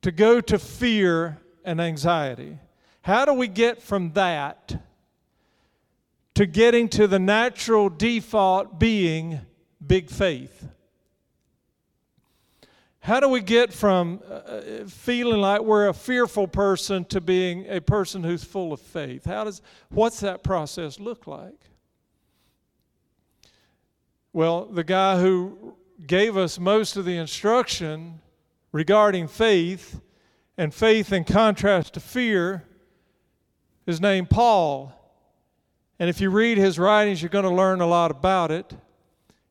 to 0.00 0.10
go 0.10 0.40
to 0.40 0.58
fear 0.58 1.38
and 1.66 1.82
anxiety? 1.82 2.58
How 3.02 3.26
do 3.26 3.34
we 3.34 3.46
get 3.46 3.82
from 3.82 4.12
that 4.14 4.74
to 6.34 6.46
getting 6.46 6.88
to 6.88 7.06
the 7.06 7.18
natural 7.18 7.90
default 7.90 8.78
being 8.78 9.40
big 9.86 10.08
faith? 10.08 10.66
How 13.00 13.20
do 13.20 13.28
we 13.28 13.42
get 13.42 13.70
from 13.70 14.22
uh, 14.28 14.86
feeling 14.88 15.42
like 15.42 15.60
we're 15.60 15.88
a 15.88 15.94
fearful 15.94 16.48
person 16.48 17.04
to 17.04 17.20
being 17.20 17.66
a 17.68 17.82
person 17.82 18.24
who's 18.24 18.44
full 18.44 18.72
of 18.72 18.80
faith? 18.80 19.26
How 19.26 19.44
does 19.44 19.60
what's 19.90 20.20
that 20.20 20.42
process 20.42 20.98
look 20.98 21.26
like? 21.26 21.66
Well, 24.36 24.66
the 24.66 24.84
guy 24.84 25.18
who 25.18 25.76
gave 26.06 26.36
us 26.36 26.58
most 26.58 26.98
of 26.98 27.06
the 27.06 27.16
instruction 27.16 28.20
regarding 28.70 29.28
faith 29.28 29.98
and 30.58 30.74
faith 30.74 31.10
in 31.10 31.24
contrast 31.24 31.94
to 31.94 32.00
fear 32.00 32.62
is 33.86 33.98
named 33.98 34.28
Paul. 34.28 34.92
And 35.98 36.10
if 36.10 36.20
you 36.20 36.28
read 36.28 36.58
his 36.58 36.78
writings, 36.78 37.22
you're 37.22 37.30
going 37.30 37.46
to 37.46 37.50
learn 37.50 37.80
a 37.80 37.86
lot 37.86 38.10
about 38.10 38.50
it. 38.50 38.74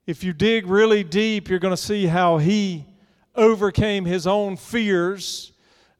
If 0.05 0.23
you 0.23 0.33
dig 0.33 0.67
really 0.67 1.03
deep, 1.03 1.49
you're 1.49 1.57
going 1.57 1.75
to 1.75 1.81
see 1.81 2.05
how 2.05 2.37
he 2.37 2.85
overcame 3.33 4.05
his 4.05 4.27
own 4.27 4.55
fears, 4.55 5.51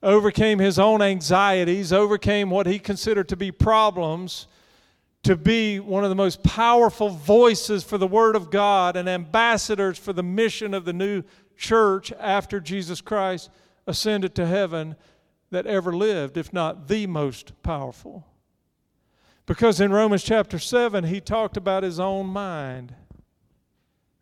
overcame 0.04 0.60
his 0.60 0.78
own 0.78 1.02
anxieties, 1.02 1.92
overcame 1.92 2.52
what 2.52 2.68
he 2.68 2.78
considered 2.78 3.30
to 3.30 3.36
be 3.36 3.52
problems, 3.52 4.46
to 5.26 5.36
be 5.36 5.80
one 5.80 6.04
of 6.04 6.12
the 6.12 6.16
most 6.16 6.44
powerful 6.44 7.10
voices 7.10 7.84
for 7.84 7.98
the 7.98 8.06
Word 8.06 8.36
of 8.36 8.52
God 8.52 8.96
and 8.96 9.10
ambassadors 9.10 9.98
for 9.98 10.14
the 10.14 10.22
mission 10.22 10.76
of 10.76 10.86
the 10.86 10.94
new 10.94 11.24
church 11.58 12.14
after 12.20 12.60
Jesus 12.60 13.02
Christ 13.02 13.50
ascended 13.88 14.36
to 14.36 14.46
heaven 14.46 14.96
that 15.50 15.66
ever 15.66 15.92
lived, 15.96 16.38
if 16.38 16.54
not 16.54 16.88
the 16.88 17.08
most 17.08 17.60
powerful. 17.64 18.28
Because 19.48 19.82
in 19.82 19.92
Romans 19.92 20.24
chapter 20.24 20.60
7, 20.60 21.06
he 21.06 21.20
talked 21.20 21.58
about 21.58 21.82
his 21.82 22.00
own 22.00 22.28
mind, 22.28 22.94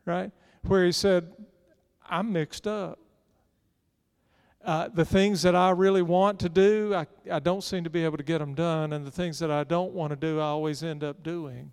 right? 0.06 0.32
Where 0.66 0.86
he 0.86 0.94
said, 0.94 1.34
I'm 2.10 2.32
mixed 2.32 2.66
up. 2.66 2.98
Uh, 4.64 4.88
the 4.88 5.04
things 5.04 5.42
that 5.42 5.56
I 5.56 5.72
really 5.72 6.02
want 6.02 6.40
to 6.40 6.50
do, 6.50 6.96
I, 6.96 7.06
I 7.30 7.40
don't 7.40 7.64
seem 7.64 7.84
to 7.84 7.90
be 7.90 8.06
able 8.06 8.16
to 8.16 8.24
get 8.24 8.38
them 8.38 8.54
done. 8.54 8.94
And 8.94 9.06
the 9.06 9.12
things 9.12 9.40
that 9.40 9.52
I 9.52 9.66
don't 9.66 9.92
want 9.92 10.12
to 10.12 10.16
do, 10.16 10.40
I 10.40 10.46
always 10.46 10.84
end 10.84 11.04
up 11.04 11.22
doing. 11.22 11.70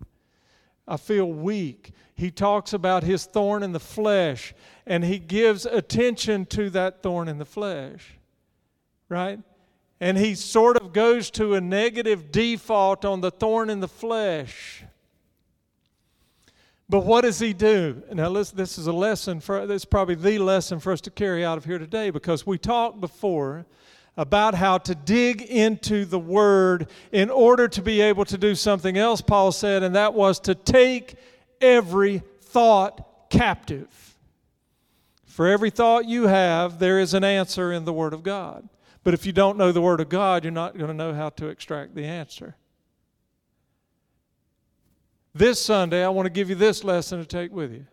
I 0.87 0.97
feel 0.97 1.31
weak. 1.31 1.93
He 2.15 2.31
talks 2.31 2.73
about 2.73 3.03
his 3.03 3.25
thorn 3.25 3.63
in 3.63 3.71
the 3.71 3.79
flesh, 3.79 4.53
and 4.85 5.05
he 5.05 5.19
gives 5.19 5.65
attention 5.65 6.45
to 6.47 6.69
that 6.71 7.01
thorn 7.01 7.29
in 7.29 7.37
the 7.37 7.45
flesh, 7.45 8.19
right? 9.07 9.39
And 10.01 10.17
he 10.17 10.35
sort 10.35 10.75
of 10.75 10.91
goes 10.91 11.31
to 11.31 11.53
a 11.53 11.61
negative 11.61 12.31
default 12.31 13.05
on 13.05 13.21
the 13.21 13.31
thorn 13.31 13.69
in 13.69 13.79
the 13.79 13.87
flesh. 13.87 14.83
But 16.91 17.05
what 17.05 17.21
does 17.21 17.39
he 17.39 17.53
do? 17.53 18.03
Now, 18.11 18.27
listen, 18.27 18.57
this 18.57 18.77
is 18.77 18.85
a 18.85 18.91
lesson 18.91 19.39
for, 19.39 19.65
this 19.65 19.83
is 19.83 19.85
probably 19.85 20.15
the 20.15 20.39
lesson 20.39 20.81
for 20.81 20.91
us 20.91 20.99
to 21.01 21.09
carry 21.09 21.45
out 21.45 21.57
of 21.57 21.63
here 21.63 21.79
today 21.79 22.09
because 22.09 22.45
we 22.45 22.57
talked 22.57 22.99
before 22.99 23.65
about 24.17 24.55
how 24.55 24.77
to 24.79 24.93
dig 24.93 25.41
into 25.41 26.03
the 26.03 26.19
Word 26.19 26.89
in 27.13 27.29
order 27.29 27.69
to 27.69 27.81
be 27.81 28.01
able 28.01 28.25
to 28.25 28.37
do 28.37 28.55
something 28.55 28.97
else, 28.97 29.21
Paul 29.21 29.53
said, 29.53 29.83
and 29.83 29.95
that 29.95 30.13
was 30.13 30.37
to 30.41 30.53
take 30.53 31.15
every 31.61 32.23
thought 32.41 33.29
captive. 33.29 34.17
For 35.23 35.47
every 35.47 35.69
thought 35.69 36.09
you 36.09 36.27
have, 36.27 36.77
there 36.77 36.99
is 36.99 37.13
an 37.13 37.23
answer 37.23 37.71
in 37.71 37.85
the 37.85 37.93
Word 37.93 38.13
of 38.13 38.21
God. 38.21 38.67
But 39.05 39.13
if 39.13 39.25
you 39.25 39.31
don't 39.31 39.57
know 39.57 39.71
the 39.71 39.81
Word 39.81 40.01
of 40.01 40.09
God, 40.09 40.43
you're 40.43 40.51
not 40.51 40.77
going 40.77 40.89
to 40.89 40.93
know 40.93 41.13
how 41.13 41.29
to 41.29 41.47
extract 41.47 41.95
the 41.95 42.03
answer. 42.03 42.57
This 45.33 45.61
Sunday, 45.61 46.03
I 46.03 46.09
want 46.09 46.25
to 46.25 46.29
give 46.29 46.49
you 46.49 46.55
this 46.55 46.83
lesson 46.83 47.19
to 47.19 47.25
take 47.25 47.53
with 47.53 47.71
you. 47.71 47.85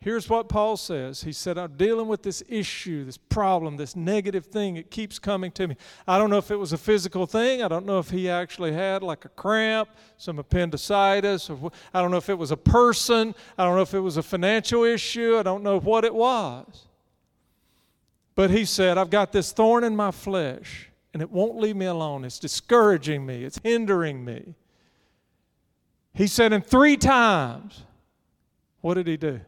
Here's 0.00 0.30
what 0.30 0.48
Paul 0.48 0.76
says. 0.76 1.22
He 1.22 1.32
said, 1.32 1.58
I'm 1.58 1.76
dealing 1.76 2.06
with 2.06 2.22
this 2.22 2.42
issue, 2.48 3.04
this 3.04 3.16
problem, 3.16 3.76
this 3.76 3.96
negative 3.96 4.46
thing. 4.46 4.76
It 4.76 4.90
keeps 4.90 5.18
coming 5.18 5.50
to 5.52 5.66
me. 5.66 5.76
I 6.06 6.16
don't 6.16 6.30
know 6.30 6.38
if 6.38 6.50
it 6.50 6.56
was 6.56 6.72
a 6.72 6.78
physical 6.78 7.26
thing. 7.26 7.62
I 7.62 7.68
don't 7.68 7.84
know 7.86 7.98
if 7.98 8.10
he 8.10 8.30
actually 8.30 8.72
had 8.72 9.02
like 9.02 9.24
a 9.24 9.30
cramp, 9.30 9.88
some 10.16 10.38
appendicitis. 10.38 11.50
Or, 11.50 11.72
I 11.92 12.00
don't 12.00 12.12
know 12.12 12.18
if 12.18 12.28
it 12.28 12.38
was 12.38 12.52
a 12.52 12.56
person. 12.56 13.34
I 13.58 13.64
don't 13.64 13.74
know 13.74 13.82
if 13.82 13.94
it 13.94 14.00
was 14.00 14.16
a 14.16 14.22
financial 14.22 14.84
issue. 14.84 15.36
I 15.38 15.42
don't 15.42 15.64
know 15.64 15.80
what 15.80 16.04
it 16.04 16.14
was. 16.14 16.86
But 18.36 18.50
he 18.50 18.64
said, 18.64 18.98
I've 18.98 19.10
got 19.10 19.32
this 19.32 19.50
thorn 19.50 19.82
in 19.82 19.96
my 19.96 20.12
flesh, 20.12 20.90
and 21.14 21.22
it 21.22 21.30
won't 21.30 21.56
leave 21.56 21.74
me 21.74 21.86
alone. 21.86 22.24
It's 22.24 22.38
discouraging 22.38 23.26
me, 23.26 23.44
it's 23.44 23.58
hindering 23.64 24.24
me. 24.24 24.54
He 26.16 26.26
said, 26.26 26.54
and 26.54 26.64
three 26.64 26.96
times, 26.96 27.84
what 28.80 28.94
did 28.94 29.06
he 29.06 29.18
do? 29.18 29.40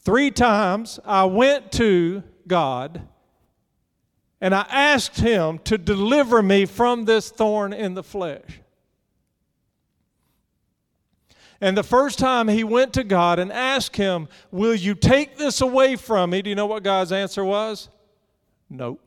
Three 0.00 0.30
times 0.30 1.00
I 1.06 1.24
went 1.24 1.72
to 1.72 2.22
God 2.46 3.00
and 4.42 4.54
I 4.54 4.66
asked 4.70 5.20
Him 5.20 5.58
to 5.64 5.78
deliver 5.78 6.42
me 6.42 6.66
from 6.66 7.06
this 7.06 7.30
thorn 7.30 7.72
in 7.72 7.94
the 7.94 8.02
flesh. 8.02 8.60
And 11.62 11.76
the 11.76 11.82
first 11.82 12.18
time 12.18 12.48
he 12.48 12.64
went 12.64 12.94
to 12.94 13.04
God 13.04 13.38
and 13.38 13.52
asked 13.52 13.96
Him, 13.96 14.28
Will 14.50 14.74
you 14.74 14.94
take 14.94 15.38
this 15.38 15.60
away 15.60 15.96
from 15.96 16.30
me? 16.30 16.42
Do 16.42 16.50
you 16.50 16.56
know 16.56 16.66
what 16.66 16.82
God's 16.82 17.12
answer 17.12 17.44
was? 17.44 17.88
Nope. 18.68 19.00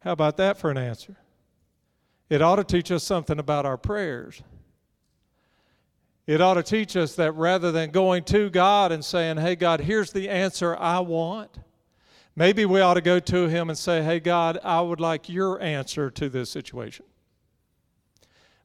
How 0.00 0.12
about 0.12 0.38
that 0.38 0.58
for 0.58 0.70
an 0.70 0.78
answer? 0.78 1.16
It 2.30 2.40
ought 2.40 2.56
to 2.56 2.64
teach 2.64 2.92
us 2.92 3.02
something 3.02 3.40
about 3.40 3.66
our 3.66 3.76
prayers. 3.76 4.40
It 6.28 6.40
ought 6.40 6.54
to 6.54 6.62
teach 6.62 6.96
us 6.96 7.16
that 7.16 7.32
rather 7.32 7.72
than 7.72 7.90
going 7.90 8.22
to 8.24 8.48
God 8.50 8.92
and 8.92 9.04
saying, 9.04 9.38
Hey, 9.38 9.56
God, 9.56 9.80
here's 9.80 10.12
the 10.12 10.28
answer 10.28 10.76
I 10.76 11.00
want, 11.00 11.58
maybe 12.36 12.64
we 12.64 12.80
ought 12.80 12.94
to 12.94 13.00
go 13.00 13.18
to 13.18 13.48
Him 13.48 13.68
and 13.68 13.76
say, 13.76 14.04
Hey, 14.04 14.20
God, 14.20 14.60
I 14.62 14.80
would 14.80 15.00
like 15.00 15.28
your 15.28 15.60
answer 15.60 16.08
to 16.08 16.28
this 16.28 16.48
situation. 16.48 17.04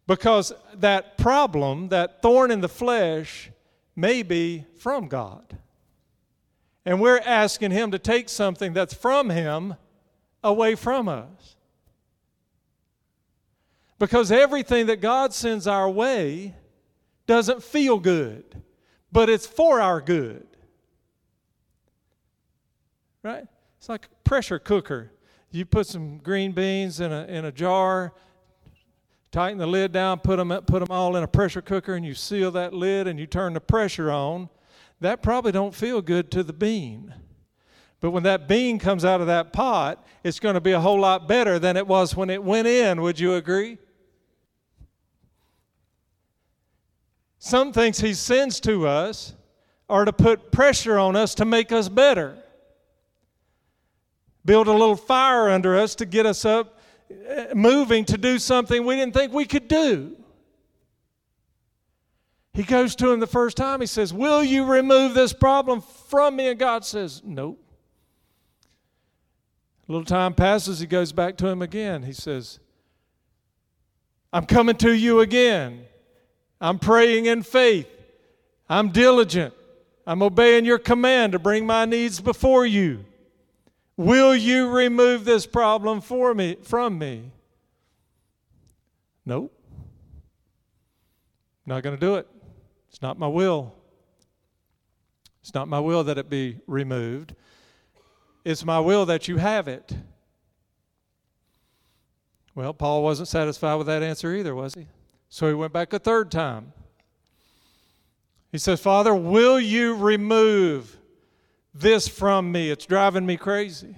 Because 0.06 0.54
that 0.76 1.18
problem, 1.18 1.90
that 1.90 2.22
thorn 2.22 2.52
in 2.52 2.62
the 2.62 2.70
flesh, 2.70 3.50
may 3.96 4.22
be 4.22 4.66
from 4.78 5.08
God. 5.08 5.58
And 6.86 7.02
we're 7.02 7.18
asking 7.26 7.72
Him 7.72 7.90
to 7.90 7.98
take 7.98 8.30
something 8.30 8.74
that's 8.74 8.94
from 8.94 9.32
Him 9.32 9.74
away 10.44 10.76
from 10.76 11.10
us. 11.10 11.55
Because 13.98 14.32
everything 14.32 14.88
that 14.88 15.02
God 15.02 15.34
sends 15.34 15.68
our 15.68 15.90
way 15.90 16.56
doesn't 17.28 17.64
feel 17.64 17.98
good, 18.00 18.62
but 19.12 19.30
it's 19.30 19.48
for 19.48 19.80
our 19.80 20.02
good. 20.02 20.46
Right? 23.24 23.46
It's 23.78 23.90
like 23.90 24.06
a 24.06 24.30
pressure 24.30 24.60
cooker. 24.60 25.12
You 25.52 25.66
put 25.66 25.88
some 25.88 26.18
green 26.18 26.52
beans 26.52 27.00
in 27.00 27.12
a, 27.12 27.26
in 27.26 27.46
a 27.46 27.52
jar, 27.52 28.14
tighten 29.32 29.58
the 29.58 29.68
lid 29.68 29.92
down, 29.92 30.20
put 30.20 30.38
them, 30.38 30.50
put 30.50 30.80
them 30.80 30.92
all 30.92 31.16
in 31.16 31.24
a 31.24 31.28
pressure 31.28 31.62
cooker, 31.62 31.96
and 31.96 32.06
you 32.06 32.14
seal 32.14 32.52
that 32.52 32.74
lid 32.74 33.08
and 33.08 33.18
you 33.18 33.26
turn 33.26 33.54
the 33.54 33.62
pressure 33.62 34.12
on. 34.12 34.50
That 35.00 35.22
probably 35.22 35.52
don't 35.52 35.74
feel 35.74 36.02
good 36.02 36.30
to 36.32 36.44
the 36.44 36.54
bean. 36.54 37.14
But 38.02 38.12
when 38.12 38.24
that 38.24 38.48
bean 38.48 38.78
comes 38.78 39.06
out 39.06 39.22
of 39.22 39.28
that 39.28 39.54
pot, 39.54 40.06
it's 40.24 40.40
going 40.40 40.56
to 40.56 40.62
be 40.62 40.74
a 40.74 40.80
whole 40.80 41.00
lot 41.00 41.28
better 41.28 41.58
than 41.58 41.78
it 41.78 41.88
was 41.88 42.16
when 42.16 42.30
it 42.30 42.44
went 42.44 42.68
in. 42.68 43.02
Would 43.02 43.20
you 43.20 43.36
agree? 43.36 43.78
Some 47.46 47.74
things 47.74 48.00
he 48.00 48.16
sends 48.16 48.60
to 48.62 48.88
us 48.88 49.36
are 49.88 50.04
to 50.04 50.12
put 50.12 50.52
pressure 50.52 50.98
on 50.98 51.16
us 51.16 51.36
to 51.36 51.46
make 51.46 51.72
us 51.72 51.90
better. 51.90 52.40
Build 54.44 54.68
a 54.68 54.72
little 54.72 54.96
fire 54.96 55.52
under 55.52 55.78
us 55.78 55.94
to 55.98 56.08
get 56.08 56.26
us 56.26 56.44
up 56.44 56.80
uh, 57.12 57.54
moving 57.54 58.04
to 58.06 58.18
do 58.18 58.40
something 58.40 58.84
we 58.84 58.96
didn't 58.96 59.14
think 59.14 59.32
we 59.32 59.46
could 59.46 59.68
do. 59.68 60.18
He 62.56 62.64
goes 62.64 62.96
to 62.96 63.12
him 63.12 63.20
the 63.20 63.28
first 63.28 63.58
time. 63.58 63.80
He 63.80 63.86
says, 63.86 64.12
Will 64.12 64.44
you 64.44 64.66
remove 64.66 65.14
this 65.14 65.32
problem 65.32 65.82
from 65.82 66.38
me? 66.38 66.48
And 66.48 66.58
God 66.58 66.84
says, 66.84 67.22
Nope. 67.24 67.64
A 69.88 69.92
little 69.92 70.04
time 70.04 70.34
passes. 70.34 70.80
He 70.80 70.88
goes 70.88 71.12
back 71.12 71.38
to 71.38 71.48
him 71.48 71.62
again. 71.62 72.02
He 72.02 72.14
says, 72.14 72.60
I'm 74.34 74.48
coming 74.48 74.78
to 74.78 74.92
you 74.92 75.20
again. 75.20 75.86
I'm 76.60 76.80
praying 76.80 77.26
in 77.26 77.44
faith. 77.44 77.88
I'm 78.70 78.90
diligent. 78.90 79.54
I'm 80.08 80.22
obeying 80.22 80.66
your 80.66 80.80
command 80.80 81.34
to 81.34 81.40
bring 81.40 81.66
my 81.66 81.86
needs 81.86 82.20
before 82.20 82.66
you. 82.66 83.06
Will 83.98 84.36
you 84.36 84.70
remove 84.70 85.26
this 85.26 85.46
problem 85.46 86.02
for 86.02 86.34
me 86.34 86.58
from 86.62 86.98
me? 86.98 87.32
Nope. 89.26 89.52
Not 91.66 91.82
going 91.82 91.96
to 91.96 92.00
do 92.00 92.16
it. 92.16 92.28
It's 92.90 93.02
not 93.02 93.18
my 93.18 93.28
will. 93.28 93.74
It's 95.42 95.54
not 95.54 95.68
my 95.68 95.80
will 95.80 96.04
that 96.04 96.18
it 96.18 96.30
be 96.30 96.60
removed. 96.68 97.36
It's 98.44 98.64
my 98.64 98.80
will 98.80 99.06
that 99.08 99.28
you 99.28 99.38
have 99.38 99.68
it. 99.68 99.96
Well, 102.54 102.74
Paul 102.74 103.04
wasn't 103.04 103.28
satisfied 103.28 103.76
with 103.76 103.88
that 103.88 104.04
answer 104.04 104.34
either, 104.34 104.56
was 104.56 104.76
he? 104.76 104.88
So 105.30 105.48
he 105.48 105.54
went 105.54 105.74
back 105.74 105.94
a 105.94 106.00
third 106.00 106.32
time. 106.32 106.74
He 108.52 108.58
says, 108.58 108.80
Father, 108.80 109.14
will 109.14 109.60
you 109.60 109.96
remove 109.96 110.98
this 111.74 112.08
from 112.08 112.52
me? 112.52 112.70
It's 112.70 112.86
driving 112.86 113.26
me 113.26 113.36
crazy. 113.36 113.96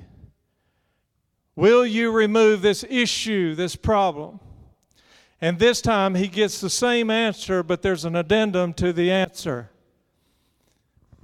Will 1.55 1.85
you 1.85 2.11
remove 2.11 2.61
this 2.61 2.83
issue, 2.89 3.55
this 3.55 3.75
problem? 3.75 4.39
And 5.39 5.59
this 5.59 5.81
time 5.81 6.15
he 6.15 6.27
gets 6.27 6.59
the 6.59 6.69
same 6.69 7.11
answer, 7.11 7.61
but 7.61 7.81
there's 7.81 8.05
an 8.05 8.15
addendum 8.15 8.73
to 8.73 8.91
the 8.91 9.11
answer. 9.11 9.69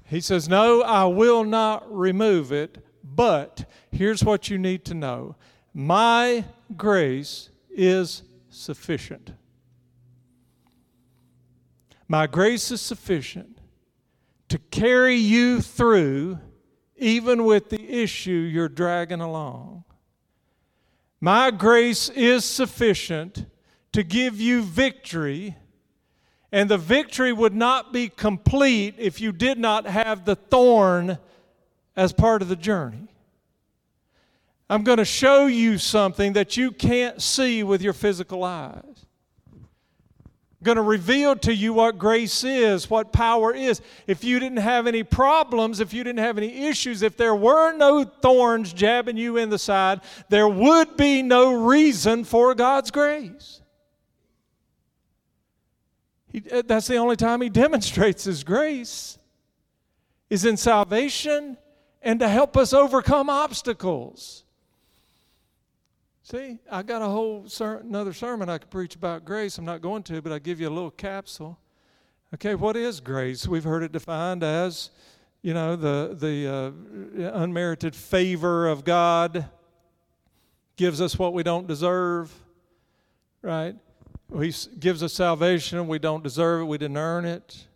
He 0.06 0.22
says, 0.22 0.48
No, 0.48 0.82
I 0.82 1.06
will 1.06 1.44
not 1.44 1.92
remove 1.92 2.52
it, 2.52 2.78
but 3.04 3.66
here's 3.92 4.24
what 4.24 4.50
you 4.50 4.58
need 4.58 4.86
to 4.86 4.94
know 4.94 5.36
my 5.74 6.46
grace 6.78 7.50
is 7.72 8.22
sufficient. 8.50 9.32
My 12.08 12.28
grace 12.28 12.72
is 12.72 12.82
sufficient 12.82 13.60
to 14.50 14.58
carry 14.58 15.16
you 15.16 15.62
through, 15.62 16.40
even 16.96 17.46
with 17.46 17.70
the 17.70 18.02
issue 18.02 18.32
you're 18.32 18.70
dragging 18.70 19.22
along. 19.22 19.84
My 21.20 21.52
grace 21.52 22.10
is 22.10 22.44
sufficient 22.46 23.46
to 23.94 24.04
give 24.04 24.40
you 24.42 24.62
victory, 24.62 25.56
and 26.52 26.70
the 26.70 26.78
victory 26.78 27.32
would 27.32 27.56
not 27.56 27.94
be 27.94 28.10
complete 28.10 28.96
if 28.98 29.22
you 29.22 29.32
did 29.32 29.58
not 29.58 29.86
have 29.86 30.26
the 30.26 30.36
thorn 30.36 31.18
as 31.96 32.12
part 32.12 32.42
of 32.42 32.50
the 32.50 32.56
journey. 32.56 33.08
I'm 34.70 34.84
going 34.84 34.98
to 34.98 35.06
show 35.06 35.46
you 35.46 35.78
something 35.78 36.34
that 36.34 36.58
you 36.58 36.72
can't 36.72 37.22
see 37.22 37.64
with 37.64 37.82
your 37.82 37.94
physical 37.94 38.44
eyes. 38.44 38.93
Going 40.64 40.78
to 40.78 40.82
reveal 40.82 41.36
to 41.38 41.54
you 41.54 41.74
what 41.74 41.98
grace 41.98 42.44
is, 42.44 42.90
what 42.90 43.12
power 43.12 43.54
is. 43.54 43.82
If 44.08 44.24
you 44.24 44.40
didn't 44.40 44.60
have 44.60 44.88
any 44.88 45.04
problems, 45.04 45.82
if 45.82 45.94
you 45.94 46.04
didn't 46.04 46.24
have 46.24 46.38
any 46.38 46.68
issues, 46.68 47.02
if 47.02 47.18
there 47.18 47.36
were 47.36 47.76
no 47.76 48.06
thorns 48.06 48.72
jabbing 48.72 49.18
you 49.18 49.38
in 49.38 49.50
the 49.50 49.60
side, 49.60 50.02
there 50.30 50.48
would 50.48 50.96
be 50.96 51.22
no 51.22 51.54
reason 51.54 52.24
for 52.24 52.56
God's 52.56 52.92
grace. 52.92 53.62
He, 56.32 56.44
uh, 56.52 56.64
that's 56.66 56.88
the 56.88 56.98
only 56.98 57.16
time 57.16 57.42
he 57.42 57.50
demonstrates 57.66 58.24
his 58.24 58.44
grace 58.44 59.18
is 60.30 60.46
in 60.46 60.58
salvation 60.58 61.58
and 62.02 62.20
to 62.20 62.28
help 62.28 62.58
us 62.58 62.74
overcome 62.74 63.30
obstacles. 63.30 64.44
See, 66.26 66.58
I 66.72 66.84
got 66.84 67.02
a 67.02 67.08
whole 67.08 67.50
ser- 67.50 67.80
another 67.80 68.14
sermon 68.14 68.48
I 68.48 68.58
could 68.58 68.70
preach 68.70 68.96
about 68.96 69.26
grace. 69.26 69.58
I'm 69.58 69.66
not 69.66 69.82
going 69.82 70.04
to, 70.04 70.22
but 70.22 70.32
I'll 70.32 70.40
give 70.40 70.62
you 70.62 70.70
a 70.70 70.72
little 70.72 70.90
capsule. 70.90 71.60
Okay, 72.34 72.56
what 72.56 72.78
is 72.78 73.02
grace? 73.02 73.46
We've 73.46 73.66
heard 73.66 73.84
it 73.84 73.92
defined 73.92 74.42
as, 74.42 74.90
you 75.42 75.54
know, 75.54 75.76
the 75.76 76.16
the 76.18 77.28
uh, 77.28 77.42
unmerited 77.42 77.94
favor 77.94 78.70
of 78.70 78.86
God 78.86 79.50
gives 80.78 81.02
us 81.02 81.20
what 81.20 81.34
we 81.34 81.44
don't 81.44 81.68
deserve, 81.68 82.34
right? 83.42 83.76
He 84.40 84.54
gives 84.80 85.04
us 85.04 85.12
salvation. 85.12 85.90
We 85.90 86.00
don't 86.00 86.24
deserve 86.24 86.62
it. 86.62 86.66
We 86.66 86.78
didn't 86.78 86.98
earn 86.98 87.26
it. 87.26 87.68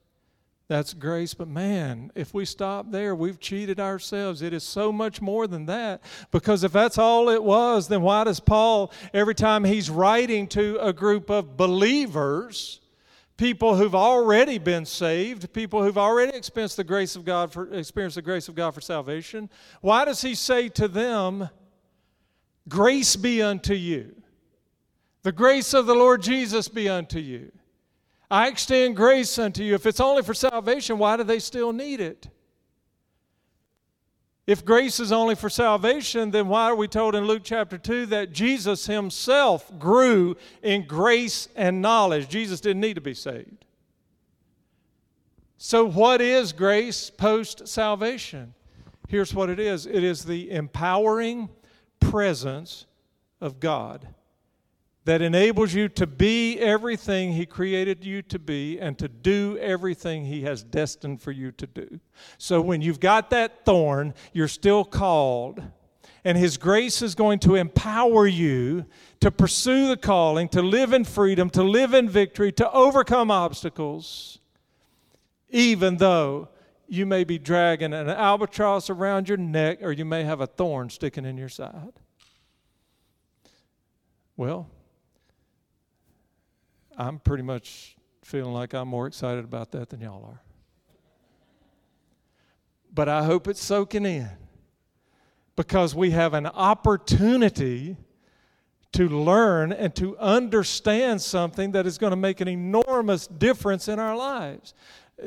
That's 0.67 0.93
grace. 0.93 1.33
But 1.33 1.47
man, 1.47 2.11
if 2.13 2.33
we 2.33 2.43
stop 2.43 2.91
there, 2.91 3.15
we've 3.15 3.39
cheated 3.39 3.79
ourselves. 3.79 4.41
It 4.41 4.53
is 4.53 4.63
so 4.63 4.91
much 4.91 5.21
more 5.21 5.47
than 5.47 5.65
that. 5.67 6.01
Because 6.31 6.63
if 6.63 6.73
that's 6.73 6.97
all 6.97 7.29
it 7.29 7.41
was, 7.41 7.87
then 7.87 8.01
why 8.01 8.25
does 8.25 8.41
Paul, 8.41 8.91
every 9.13 9.35
time 9.35 9.63
he's 9.63 9.89
writing 9.89 10.47
to 10.49 10.77
a 10.81 10.91
group 10.91 11.29
of 11.29 11.55
believers, 11.55 12.81
people 13.37 13.75
who've 13.75 13.95
already 13.95 14.57
been 14.57 14.85
saved, 14.85 15.53
people 15.53 15.83
who've 15.83 15.97
already 15.97 16.35
experienced 16.35 16.75
the 16.75 16.83
grace 16.83 17.15
of 17.15 17.23
God 17.23 17.51
for 17.51 17.73
experienced 17.73 18.15
the 18.15 18.21
grace 18.21 18.49
of 18.49 18.55
God 18.55 18.73
for 18.73 18.81
salvation, 18.81 19.49
why 19.79 20.03
does 20.03 20.21
he 20.21 20.35
say 20.35 20.67
to 20.69 20.87
them, 20.87 21.49
Grace 22.67 23.15
be 23.15 23.41
unto 23.41 23.73
you? 23.73 24.13
The 25.23 25.31
grace 25.31 25.73
of 25.73 25.85
the 25.85 25.95
Lord 25.95 26.21
Jesus 26.21 26.67
be 26.67 26.89
unto 26.89 27.19
you. 27.19 27.51
I 28.29 28.47
extend 28.49 28.95
grace 28.95 29.39
unto 29.39 29.63
you. 29.63 29.73
If 29.73 29.85
it's 29.85 29.99
only 29.99 30.23
for 30.23 30.33
salvation, 30.33 30.97
why 30.97 31.17
do 31.17 31.23
they 31.23 31.39
still 31.39 31.71
need 31.71 32.01
it? 32.01 32.29
If 34.45 34.63
grace 34.63 35.01
is 35.01 35.11
only 35.11 35.35
for 35.35 35.49
salvation, 35.49 36.31
then 36.31 36.47
why 36.47 36.65
are 36.65 36.75
we 36.75 36.87
told 36.87 37.15
in 37.15 37.25
Luke 37.25 37.41
chapter 37.43 37.77
2 37.77 38.05
that 38.07 38.31
Jesus 38.31 38.85
himself 38.85 39.77
grew 39.77 40.37
in 40.61 40.87
grace 40.87 41.49
and 41.55 41.81
knowledge? 41.81 42.29
Jesus 42.29 42.61
didn't 42.61 42.81
need 42.81 42.95
to 42.95 43.01
be 43.01 43.13
saved. 43.13 43.65
So, 45.57 45.85
what 45.85 46.21
is 46.21 46.53
grace 46.53 47.09
post 47.09 47.67
salvation? 47.67 48.53
Here's 49.09 49.33
what 49.33 49.49
it 49.49 49.59
is 49.59 49.85
it 49.85 50.03
is 50.03 50.23
the 50.23 50.51
empowering 50.51 51.49
presence 51.99 52.85
of 53.41 53.59
God 53.59 54.07
that 55.07 55.21
enables 55.21 55.73
you 55.73 55.87
to 55.87 56.05
be 56.05 56.59
everything 56.59 57.31
He 57.31 57.45
created 57.45 58.03
you 58.03 58.21
to 58.23 58.37
be 58.37 58.77
and 58.77 58.99
to 58.99 59.07
do 59.07 59.57
everything 59.57 60.25
He 60.25 60.41
has 60.41 60.63
destined 60.63 61.21
for 61.21 61.31
you 61.31 61.53
to 61.53 61.65
do. 61.65 62.01
So 62.37 62.59
when 62.59 62.81
you've 62.81 62.99
got 62.99 63.29
that 63.29 63.63
thorn, 63.63 64.13
you're 64.33 64.49
still 64.49 64.83
called. 64.83 65.63
And 66.25 66.37
His 66.37 66.57
grace 66.57 67.01
is 67.01 67.15
going 67.15 67.39
to 67.39 67.55
empower 67.55 68.27
you 68.27 68.85
to 69.21 69.31
pursue 69.31 69.87
the 69.87 69.95
calling, 69.95 70.49
to 70.49 70.61
live 70.61 70.91
in 70.91 71.05
freedom, 71.05 71.49
to 71.51 71.63
live 71.63 71.93
in 71.93 72.09
victory, 72.09 72.51
to 72.51 72.69
overcome 72.73 73.31
obstacles, 73.31 74.39
even 75.47 75.95
though 75.97 76.49
you 76.85 77.05
may 77.05 77.23
be 77.23 77.39
dragging 77.39 77.93
an 77.93 78.09
albatross 78.09 78.89
around 78.89 79.29
your 79.29 79.37
neck 79.37 79.79
or 79.81 79.93
you 79.93 80.03
may 80.03 80.25
have 80.25 80.41
a 80.41 80.47
thorn 80.47 80.89
sticking 80.89 81.23
in 81.23 81.37
your 81.37 81.47
side. 81.47 81.93
Well, 84.35 84.69
I'm 86.97 87.19
pretty 87.19 87.43
much 87.43 87.95
feeling 88.23 88.53
like 88.53 88.73
I'm 88.73 88.87
more 88.87 89.05
excited 89.05 89.45
about 89.45 89.71
that 89.71 89.89
than 89.89 90.01
y'all 90.01 90.25
are. 90.25 90.41
But 92.91 93.07
I 93.07 93.23
hope 93.23 93.47
it's 93.47 93.63
soaking 93.63 94.05
in 94.05 94.29
because 95.55 95.93
we 95.93 96.11
have 96.11 96.33
an 96.33 96.47
opportunity 96.47 97.97
to 98.93 99.07
learn 99.07 99.71
and 99.71 99.93
to 99.95 100.17
understand 100.17 101.21
something 101.21 101.71
that 101.73 101.85
is 101.85 101.99
going 101.99 102.11
to 102.11 102.17
make 102.17 102.41
an 102.41 102.47
enormous 102.47 103.27
difference 103.27 103.87
in 103.87 103.99
our 103.99 104.15
lives. 104.15 104.73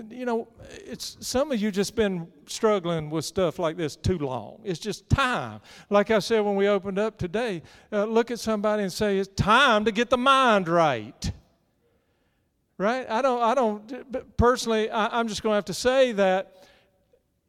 You 0.08 0.24
know, 0.24 0.48
it's 0.70 1.16
some 1.20 1.52
of 1.52 1.60
you 1.60 1.70
just 1.70 1.94
been 1.94 2.28
struggling 2.46 3.10
with 3.10 3.24
stuff 3.24 3.58
like 3.58 3.76
this 3.76 3.94
too 3.96 4.18
long. 4.18 4.60
It's 4.64 4.80
just 4.80 5.08
time. 5.08 5.60
Like 5.88 6.10
I 6.10 6.18
said 6.20 6.40
when 6.40 6.56
we 6.56 6.68
opened 6.68 6.98
up 6.98 7.18
today, 7.18 7.62
uh, 7.92 8.04
look 8.04 8.30
at 8.30 8.40
somebody 8.40 8.82
and 8.82 8.92
say, 8.92 9.18
"It's 9.18 9.30
time 9.34 9.84
to 9.84 9.92
get 9.92 10.10
the 10.10 10.18
mind 10.18 10.68
right." 10.68 11.32
Right? 12.80 13.08
I 13.10 13.20
don't, 13.20 13.42
I 13.42 13.54
don't, 13.54 14.36
personally, 14.38 14.90
I, 14.90 15.18
I'm 15.18 15.28
just 15.28 15.42
going 15.42 15.52
to 15.52 15.56
have 15.56 15.66
to 15.66 15.74
say 15.74 16.12
that 16.12 16.64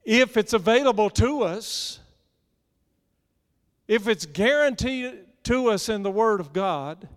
if 0.04 0.36
it's 0.36 0.52
available 0.52 1.10
to 1.12 1.44
us, 1.44 2.00
if 3.88 4.10
it's 4.10 4.26
guaranteed 4.26 5.20
to 5.44 5.70
us 5.70 5.88
in 5.88 6.04
the 6.04 6.12
Word 6.12 6.42
of 6.42 6.52
God, 6.52 7.08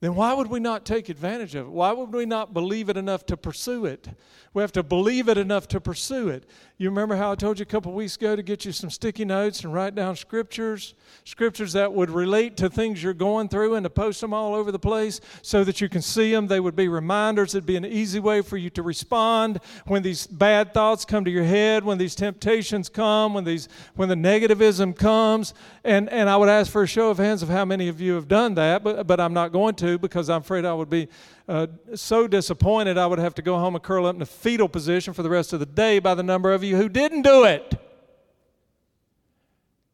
then 0.00 0.16
why 0.16 0.34
would 0.34 0.48
we 0.48 0.58
not 0.58 0.84
take 0.84 1.08
advantage 1.08 1.54
of 1.54 1.66
it? 1.68 1.70
Why 1.70 1.92
would 1.92 2.12
we 2.12 2.26
not 2.26 2.52
believe 2.52 2.88
it 2.88 2.96
enough 2.96 3.24
to 3.26 3.36
pursue 3.36 3.86
it? 3.86 4.08
We 4.52 4.62
have 4.62 4.72
to 4.72 4.82
believe 4.82 5.28
it 5.28 5.38
enough 5.38 5.68
to 5.68 5.80
pursue 5.80 6.28
it. 6.30 6.50
You 6.82 6.90
remember 6.90 7.14
how 7.14 7.30
I 7.30 7.34
told 7.36 7.60
you 7.60 7.62
a 7.62 7.66
couple 7.66 7.92
weeks 7.92 8.16
ago 8.16 8.34
to 8.34 8.42
get 8.42 8.64
you 8.64 8.72
some 8.72 8.90
sticky 8.90 9.24
notes 9.24 9.62
and 9.62 9.72
write 9.72 9.94
down 9.94 10.16
scriptures? 10.16 10.94
Scriptures 11.22 11.74
that 11.74 11.92
would 11.92 12.10
relate 12.10 12.56
to 12.56 12.68
things 12.68 13.00
you're 13.00 13.14
going 13.14 13.48
through 13.48 13.76
and 13.76 13.84
to 13.84 13.90
post 13.90 14.20
them 14.20 14.34
all 14.34 14.52
over 14.52 14.72
the 14.72 14.80
place 14.80 15.20
so 15.42 15.62
that 15.62 15.80
you 15.80 15.88
can 15.88 16.02
see 16.02 16.32
them. 16.32 16.48
They 16.48 16.58
would 16.58 16.74
be 16.74 16.88
reminders. 16.88 17.54
It'd 17.54 17.66
be 17.66 17.76
an 17.76 17.84
easy 17.84 18.18
way 18.18 18.42
for 18.42 18.56
you 18.56 18.68
to 18.70 18.82
respond 18.82 19.60
when 19.86 20.02
these 20.02 20.26
bad 20.26 20.74
thoughts 20.74 21.04
come 21.04 21.24
to 21.24 21.30
your 21.30 21.44
head, 21.44 21.84
when 21.84 21.98
these 21.98 22.16
temptations 22.16 22.88
come, 22.88 23.32
when, 23.32 23.44
these, 23.44 23.68
when 23.94 24.08
the 24.08 24.16
negativism 24.16 24.96
comes. 24.96 25.54
And, 25.84 26.10
and 26.10 26.28
I 26.28 26.36
would 26.36 26.48
ask 26.48 26.72
for 26.72 26.82
a 26.82 26.88
show 26.88 27.10
of 27.10 27.18
hands 27.18 27.44
of 27.44 27.48
how 27.48 27.64
many 27.64 27.86
of 27.86 28.00
you 28.00 28.14
have 28.14 28.26
done 28.26 28.56
that, 28.56 28.82
but, 28.82 29.06
but 29.06 29.20
I'm 29.20 29.34
not 29.34 29.52
going 29.52 29.76
to 29.76 29.98
because 29.98 30.28
I'm 30.28 30.40
afraid 30.40 30.64
I 30.64 30.74
would 30.74 30.90
be 30.90 31.06
uh, 31.48 31.66
so 31.94 32.26
disappointed 32.26 32.96
I 32.96 33.06
would 33.06 33.18
have 33.18 33.34
to 33.34 33.42
go 33.42 33.58
home 33.58 33.74
and 33.74 33.82
curl 33.82 34.06
up 34.06 34.16
in 34.16 34.22
a 34.22 34.26
fetal 34.26 34.68
position 34.68 35.12
for 35.12 35.22
the 35.22 35.30
rest 35.30 35.52
of 35.52 35.60
the 35.60 35.66
day 35.66 35.98
by 35.98 36.14
the 36.14 36.22
number 36.22 36.52
of 36.52 36.62
you 36.62 36.76
who 36.76 36.88
didn't 36.88 37.22
do 37.22 37.44
it. 37.44 37.74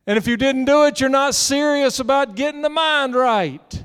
And 0.06 0.16
if 0.16 0.26
you 0.26 0.36
didn't 0.36 0.64
do 0.64 0.86
it, 0.86 1.00
you're 1.00 1.10
not 1.10 1.34
serious 1.34 2.00
about 2.00 2.34
getting 2.34 2.62
the 2.62 2.70
mind 2.70 3.14
right. 3.14 3.84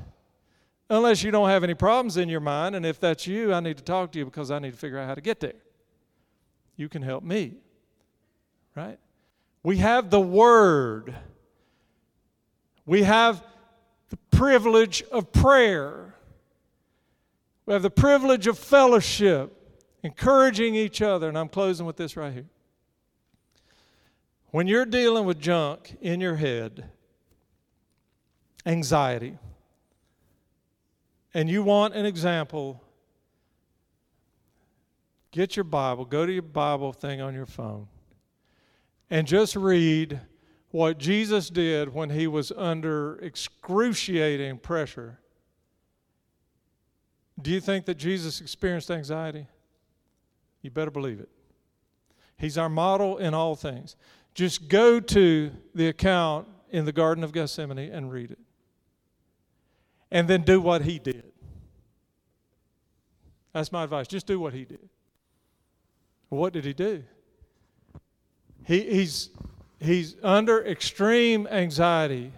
Unless 0.88 1.22
you 1.22 1.30
don't 1.30 1.48
have 1.48 1.64
any 1.64 1.74
problems 1.74 2.16
in 2.16 2.28
your 2.28 2.40
mind. 2.40 2.76
And 2.76 2.86
if 2.86 3.00
that's 3.00 3.26
you, 3.26 3.52
I 3.52 3.60
need 3.60 3.76
to 3.78 3.82
talk 3.82 4.12
to 4.12 4.18
you 4.18 4.24
because 4.24 4.50
I 4.50 4.58
need 4.58 4.72
to 4.72 4.76
figure 4.76 4.98
out 4.98 5.06
how 5.06 5.14
to 5.14 5.20
get 5.20 5.40
there. 5.40 5.54
You 6.76 6.88
can 6.88 7.02
help 7.02 7.24
me. 7.24 7.54
Right? 8.74 8.98
We 9.62 9.78
have 9.78 10.10
the 10.10 10.20
Word, 10.20 11.14
we 12.86 13.02
have 13.02 13.42
the 14.10 14.18
privilege 14.30 15.02
of 15.10 15.32
prayer. 15.32 16.03
We 17.66 17.72
have 17.72 17.82
the 17.82 17.90
privilege 17.90 18.46
of 18.46 18.58
fellowship, 18.58 19.80
encouraging 20.02 20.74
each 20.74 21.00
other. 21.00 21.28
And 21.28 21.38
I'm 21.38 21.48
closing 21.48 21.86
with 21.86 21.96
this 21.96 22.16
right 22.16 22.32
here. 22.32 22.46
When 24.50 24.66
you're 24.66 24.86
dealing 24.86 25.24
with 25.24 25.40
junk 25.40 25.96
in 26.00 26.20
your 26.20 26.36
head, 26.36 26.90
anxiety, 28.66 29.38
and 31.32 31.50
you 31.50 31.62
want 31.64 31.94
an 31.94 32.06
example, 32.06 32.80
get 35.32 35.56
your 35.56 35.64
Bible, 35.64 36.04
go 36.04 36.24
to 36.24 36.32
your 36.32 36.42
Bible 36.42 36.92
thing 36.92 37.20
on 37.20 37.34
your 37.34 37.46
phone, 37.46 37.88
and 39.10 39.26
just 39.26 39.56
read 39.56 40.20
what 40.70 40.98
Jesus 40.98 41.50
did 41.50 41.92
when 41.92 42.10
he 42.10 42.26
was 42.26 42.52
under 42.52 43.16
excruciating 43.16 44.58
pressure 44.58 45.18
do 47.44 47.50
you 47.50 47.60
think 47.60 47.84
that 47.84 47.96
Jesus 47.96 48.40
experienced 48.40 48.90
anxiety? 48.90 49.46
You 50.62 50.70
better 50.70 50.90
believe 50.90 51.20
it. 51.20 51.28
He's 52.38 52.56
our 52.56 52.70
model 52.70 53.18
in 53.18 53.34
all 53.34 53.54
things. 53.54 53.96
Just 54.32 54.68
go 54.68 54.98
to 54.98 55.52
the 55.74 55.88
account 55.88 56.48
in 56.70 56.86
the 56.86 56.92
Garden 56.92 57.22
of 57.22 57.32
Gethsemane 57.32 57.78
and 57.92 58.10
read 58.10 58.30
it. 58.30 58.38
And 60.10 60.26
then 60.26 60.40
do 60.40 60.58
what 60.58 60.82
he 60.82 60.98
did. 60.98 61.32
That's 63.52 63.70
my 63.70 63.84
advice. 63.84 64.08
Just 64.08 64.26
do 64.26 64.40
what 64.40 64.54
he 64.54 64.64
did. 64.64 64.88
What 66.30 66.54
did 66.54 66.64
he 66.64 66.72
do? 66.72 67.04
He, 68.64 68.80
he's, 68.80 69.28
he's 69.80 70.16
under 70.22 70.64
extreme 70.64 71.46
anxiety, 71.48 72.32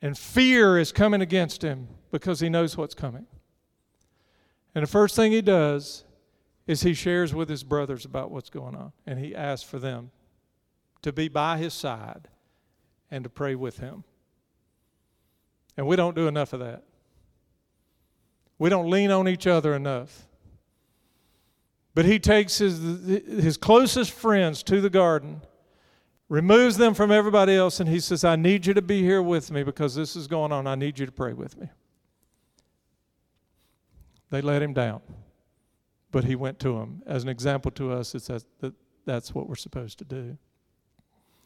and 0.00 0.16
fear 0.16 0.78
is 0.78 0.92
coming 0.92 1.20
against 1.20 1.62
him 1.62 1.88
because 2.12 2.38
he 2.38 2.48
knows 2.48 2.76
what's 2.76 2.94
coming. 2.94 3.26
And 4.78 4.86
the 4.86 4.90
first 4.92 5.16
thing 5.16 5.32
he 5.32 5.42
does 5.42 6.04
is 6.68 6.82
he 6.82 6.94
shares 6.94 7.34
with 7.34 7.48
his 7.48 7.64
brothers 7.64 8.04
about 8.04 8.30
what's 8.30 8.48
going 8.48 8.76
on. 8.76 8.92
And 9.08 9.18
he 9.18 9.34
asks 9.34 9.68
for 9.68 9.80
them 9.80 10.12
to 11.02 11.12
be 11.12 11.26
by 11.26 11.58
his 11.58 11.74
side 11.74 12.28
and 13.10 13.24
to 13.24 13.28
pray 13.28 13.56
with 13.56 13.78
him. 13.78 14.04
And 15.76 15.88
we 15.88 15.96
don't 15.96 16.14
do 16.14 16.28
enough 16.28 16.52
of 16.52 16.60
that. 16.60 16.84
We 18.56 18.70
don't 18.70 18.88
lean 18.88 19.10
on 19.10 19.26
each 19.26 19.48
other 19.48 19.74
enough. 19.74 20.28
But 21.92 22.04
he 22.04 22.20
takes 22.20 22.58
his, 22.58 22.78
his 22.78 23.56
closest 23.56 24.12
friends 24.12 24.62
to 24.62 24.80
the 24.80 24.90
garden, 24.90 25.40
removes 26.28 26.76
them 26.76 26.94
from 26.94 27.10
everybody 27.10 27.56
else, 27.56 27.80
and 27.80 27.88
he 27.88 27.98
says, 27.98 28.22
I 28.22 28.36
need 28.36 28.64
you 28.64 28.74
to 28.74 28.82
be 28.82 29.02
here 29.02 29.24
with 29.24 29.50
me 29.50 29.64
because 29.64 29.96
this 29.96 30.14
is 30.14 30.28
going 30.28 30.52
on. 30.52 30.68
I 30.68 30.76
need 30.76 31.00
you 31.00 31.06
to 31.06 31.10
pray 31.10 31.32
with 31.32 31.58
me. 31.58 31.66
They 34.30 34.40
let 34.40 34.62
him 34.62 34.72
down. 34.72 35.00
But 36.10 36.24
he 36.24 36.36
went 36.36 36.58
to 36.60 36.74
them. 36.74 37.02
As 37.06 37.22
an 37.22 37.28
example 37.28 37.70
to 37.72 37.92
us, 37.92 38.14
it's 38.14 38.28
that, 38.28 38.44
that 38.60 38.74
that's 39.04 39.34
what 39.34 39.48
we're 39.48 39.56
supposed 39.56 39.98
to 39.98 40.04
do. 40.04 40.36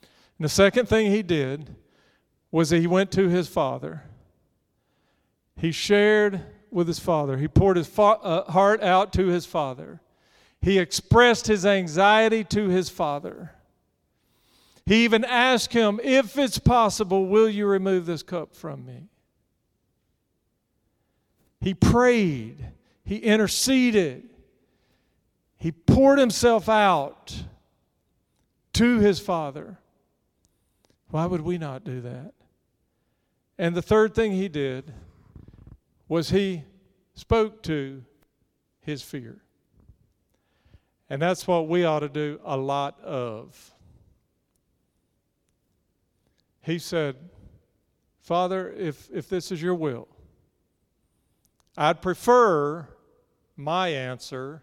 And 0.01 0.45
the 0.45 0.49
second 0.49 0.89
thing 0.89 1.11
he 1.11 1.22
did 1.22 1.74
was 2.51 2.70
he 2.70 2.87
went 2.87 3.11
to 3.12 3.28
his 3.28 3.49
father. 3.49 4.03
He 5.57 5.72
shared 5.72 6.41
with 6.70 6.89
his 6.89 6.99
father. 6.99 7.37
He 7.39 7.49
poured 7.49 7.76
his 7.76 7.87
fa- 7.87 8.03
uh, 8.03 8.51
heart 8.51 8.83
out 8.83 9.12
to 9.14 9.26
his 9.26 9.47
father. 9.47 10.01
He 10.61 10.78
expressed 10.78 11.47
his 11.47 11.66
anxiety 11.66 12.45
to 12.45 12.68
his 12.68 12.89
father. 12.89 13.53
He 14.87 15.05
even 15.05 15.24
asked 15.24 15.72
him, 15.72 16.01
If 16.03 16.37
it's 16.39 16.59
possible, 16.59 17.26
will 17.26 17.49
you 17.49 17.66
remove 17.66 18.07
this 18.07 18.22
cup 18.22 18.55
from 18.55 18.85
me? 18.85 19.09
He 21.63 21.75
prayed, 21.75 22.67
he 23.05 23.19
interceded, 23.19 24.29
he 25.57 25.71
poured 25.71 26.19
himself 26.19 26.69
out 26.69 27.45
to 28.73 28.99
his 28.99 29.21
Father. 29.21 29.79
Why 31.11 31.27
would 31.27 31.43
we 31.43 31.59
not 31.59 31.85
do 31.85 32.01
that? 32.01 32.33
And 33.59 33.77
the 33.77 33.83
third 33.83 34.13
thing 34.13 34.33
he 34.33 34.49
did 34.49 34.93
was 36.09 36.31
he 36.31 36.65
spoke 37.15 37.63
to 37.63 38.03
his 38.81 39.03
fear. 39.03 39.41
And 41.09 41.23
that's 41.23 41.47
what 41.47 41.69
we 41.69 41.85
ought 41.85 42.01
to 42.01 42.09
do 42.09 42.41
a 42.45 42.57
lot 42.57 43.01
of. 43.03 43.73
He 46.63 46.81
said, 46.81 47.17
Father, 48.21 48.73
if, 48.73 49.09
if 49.13 49.29
this 49.29 49.53
is 49.53 49.63
your 49.63 49.77
will, 49.77 50.09
I'd 51.77 52.03
prefer 52.03 52.89
my 53.57 53.89
answer, 53.89 54.62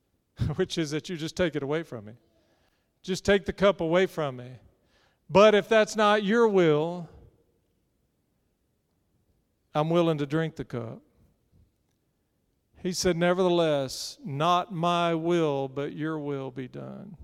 which 0.56 0.78
is 0.78 0.90
that 0.90 1.08
you 1.08 1.16
just 1.16 1.36
take 1.36 1.54
it 1.54 1.62
away 1.62 1.82
from 1.82 2.06
me. 2.06 2.12
Just 3.02 3.24
take 3.24 3.44
the 3.44 3.52
cup 3.52 3.80
away 3.80 4.06
from 4.06 4.36
me. 4.36 4.50
But 5.28 5.54
if 5.54 5.68
that's 5.68 5.96
not 5.96 6.24
your 6.24 6.48
will, 6.48 7.08
I'm 9.74 9.90
willing 9.90 10.18
to 10.18 10.26
drink 10.26 10.56
the 10.56 10.64
cup. 10.64 11.00
He 12.82 12.92
said, 12.92 13.16
Nevertheless, 13.16 14.18
not 14.24 14.72
my 14.72 15.14
will, 15.14 15.68
but 15.68 15.92
your 15.92 16.18
will 16.18 16.50
be 16.50 16.66
done. 16.66 17.16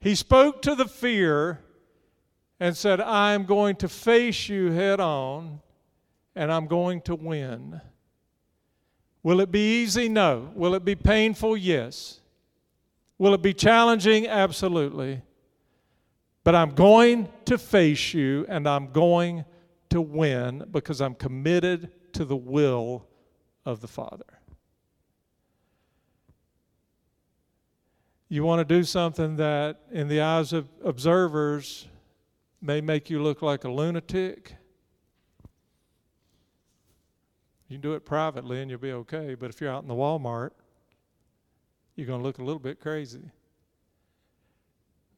He 0.00 0.14
spoke 0.14 0.60
to 0.62 0.74
the 0.74 0.86
fear 0.86 1.60
and 2.58 2.76
said, 2.76 3.00
I'm 3.00 3.44
going 3.44 3.76
to 3.76 3.88
face 3.88 4.48
you 4.48 4.72
head 4.72 5.00
on 5.00 5.60
and 6.34 6.52
I'm 6.52 6.66
going 6.66 7.00
to 7.02 7.14
win. 7.14 7.80
Will 9.22 9.40
it 9.40 9.50
be 9.50 9.82
easy? 9.82 10.08
No. 10.08 10.50
Will 10.54 10.74
it 10.74 10.84
be 10.84 10.94
painful? 10.94 11.56
Yes. 11.56 12.20
Will 13.18 13.34
it 13.34 13.42
be 13.42 13.54
challenging? 13.54 14.26
Absolutely. 14.26 15.22
But 16.42 16.54
I'm 16.54 16.70
going 16.70 17.28
to 17.46 17.56
face 17.56 18.12
you 18.12 18.44
and 18.48 18.68
I'm 18.68 18.92
going 18.92 19.44
to 19.90 20.00
win 20.00 20.64
because 20.70 21.00
I'm 21.00 21.14
committed 21.14 21.90
to 22.12 22.24
the 22.24 22.36
will 22.36 23.06
of 23.64 23.80
the 23.80 23.88
Father. 23.88 24.24
You 28.28 28.42
want 28.42 28.66
to 28.66 28.74
do 28.74 28.82
something 28.82 29.36
that, 29.36 29.82
in 29.92 30.08
the 30.08 30.20
eyes 30.20 30.52
of 30.52 30.68
observers, 30.84 31.86
may 32.60 32.80
make 32.80 33.08
you 33.08 33.22
look 33.22 33.42
like 33.42 33.64
a 33.64 33.70
lunatic 33.70 34.56
You 37.68 37.76
can 37.76 37.80
do 37.80 37.94
it 37.94 38.04
privately 38.04 38.60
and 38.60 38.70
you'll 38.70 38.80
be 38.80 38.92
okay, 38.92 39.34
but 39.34 39.50
if 39.50 39.60
you're 39.60 39.70
out 39.70 39.82
in 39.82 39.88
the 39.88 39.94
Walmart, 39.94 40.50
you're 41.96 42.06
going 42.06 42.20
to 42.20 42.24
look 42.24 42.38
a 42.38 42.44
little 42.44 42.60
bit 42.60 42.80
crazy. 42.80 43.30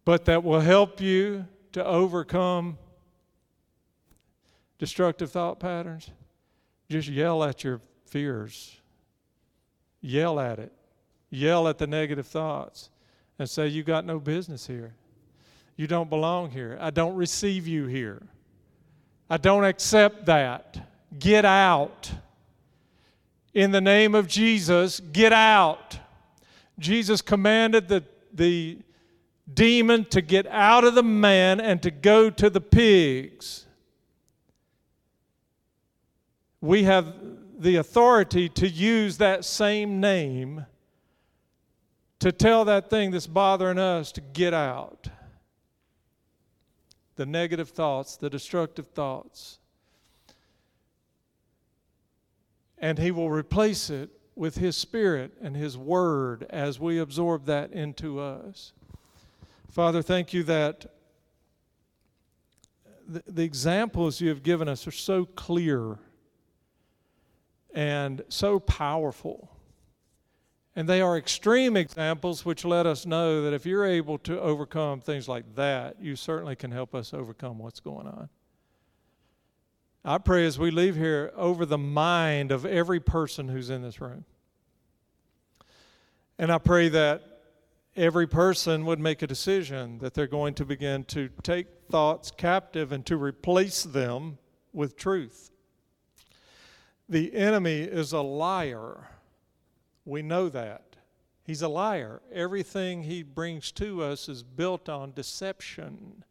But 0.05 0.25
that 0.27 0.45
will 0.45 0.61
help 0.61 1.01
you 1.01 1.47
to 1.73 1.85
overcome 1.85 2.79
destructive 4.79 5.33
thought 5.33 5.59
patterns. 5.59 6.11
Just 6.89 7.09
yell 7.09 7.43
at 7.43 7.65
your 7.65 7.81
fears. 8.07 8.77
Yell 10.01 10.39
at 10.39 10.59
it. 10.59 10.73
Yell 11.31 11.67
at 11.67 11.79
the 11.79 11.87
negative 11.87 12.27
thoughts 12.27 12.91
and 13.39 13.51
say, 13.51 13.67
You 13.67 13.83
got 13.83 14.05
no 14.05 14.21
business 14.21 14.67
here. 14.67 14.95
You 15.77 15.87
don't 15.87 16.09
belong 16.09 16.51
here. 16.51 16.79
I 16.81 16.91
don't 16.91 17.17
receive 17.17 17.67
you 17.67 17.87
here. 17.87 18.23
I 19.29 19.37
don't 19.37 19.65
accept 19.65 20.27
that. 20.27 20.79
get 21.19 21.45
out. 21.45 22.13
In 23.57 23.71
the 23.71 23.81
name 23.81 24.15
of 24.15 24.29
Jesus, 24.29 25.01
get 25.01 25.33
out. 25.33 25.99
Jesus 26.79 27.23
commanded 27.23 27.89
the, 27.89 28.05
the 28.31 28.81
demon 29.51 30.05
to 30.11 30.21
get 30.21 30.47
out 30.49 30.85
of 30.85 30.95
the 30.95 31.03
man 31.03 31.59
and 31.59 31.83
to 31.83 31.91
go 31.91 32.29
to 32.29 32.51
the 32.51 32.61
pigs. 32.61 33.65
We 36.61 36.83
have 36.83 37.15
the 37.59 37.77
authority 37.77 38.51
to 38.51 38.69
use 38.69 39.17
that 39.17 39.43
same 39.43 40.01
name 40.01 40.67
to 42.19 42.33
tell 42.33 42.67
that 42.67 42.91
thing 42.91 43.11
that's 43.11 43.27
bothering 43.27 43.79
us 43.79 44.13
to 44.13 44.21
get 44.21 44.53
out. 44.53 45.09
The 47.15 47.25
negative 47.25 47.71
thoughts, 47.71 48.19
the 48.19 48.29
destructive 48.29 48.89
thoughts. 48.89 49.61
And 52.79 52.99
He 52.99 53.11
will 53.11 53.31
replace 53.31 53.91
it 53.91 54.11
with 54.35 54.57
His 54.57 54.77
Spirit 54.77 55.33
and 55.41 55.57
His 55.57 55.77
Word 55.79 56.47
as 56.51 56.79
we 56.79 56.99
absorb 56.99 57.47
that 57.47 57.73
into 57.73 58.21
us. 58.21 58.73
Father, 59.71 60.03
thank 60.03 60.33
you 60.33 60.43
that 60.45 60.87
the, 63.09 63.43
examples 63.43 64.21
you 64.21 64.29
have 64.29 64.43
given 64.43 64.69
us 64.69 64.87
are 64.87 64.93
so 64.93 65.25
clear 65.25 65.99
and 67.75 68.23
so 68.29 68.59
powerful. 68.59 69.51
And 70.75 70.89
they 70.89 71.01
are 71.01 71.17
extreme 71.17 71.77
examples 71.77 72.45
which 72.45 72.65
let 72.65 72.87
us 72.87 73.07
know 73.07 73.43
that 73.43 73.55
if 73.55 73.65
you're 73.65 73.87
able 73.87 74.19
to 74.19 74.41
overcome 74.41 75.01
things 75.01 75.29
like 75.29 75.55
that, 75.55 76.01
you 76.01 76.17
certainly 76.17 76.57
can 76.57 76.71
help 76.71 76.95
us 76.95 77.15
overcome 77.15 77.59
what's 77.59 77.81
going 77.81 78.07
on. 78.07 78.29
I 80.09 80.19
pray 80.19 80.47
as 80.47 80.57
we 80.57 80.71
leave 80.71 80.95
here 80.95 81.33
over 81.35 81.67
the 81.67 81.77
mind 81.77 82.53
of 82.53 82.65
every 82.65 83.01
person 83.01 83.49
who's 83.49 83.71
in 83.71 83.83
this 83.83 84.01
room. 84.01 84.25
And 86.39 86.53
I 86.53 86.59
pray 86.59 86.89
that 86.91 87.41
every 87.97 88.29
person 88.29 88.87
would 88.87 89.01
make 89.01 89.23
a 89.23 89.27
decision 89.27 89.99
that 89.99 90.15
they're 90.15 90.29
going 90.29 90.55
to 90.55 90.65
begin 90.65 91.03
to 91.07 91.29
take 91.43 91.67
thoughts 91.91 92.31
captive 92.31 92.93
and 92.93 93.05
to 93.05 93.17
replace 93.17 93.83
them 93.83 94.39
with 94.73 94.97
truth. 94.97 95.51
The 97.09 97.35
enemy 97.35 97.81
is 97.81 98.13
a 98.13 98.21
liar. 98.21 99.09
We 100.05 100.23
know 100.23 100.49
that. 100.51 100.85
He's 101.43 101.63
a 101.63 101.69
liar. 101.69 102.23
Everything 102.33 103.03
he 103.03 103.25
brings 103.25 103.73
to 103.73 104.05
us 104.05 104.29
is 104.29 104.45
built 104.45 104.89
on 104.89 105.15
deception. 105.15 106.23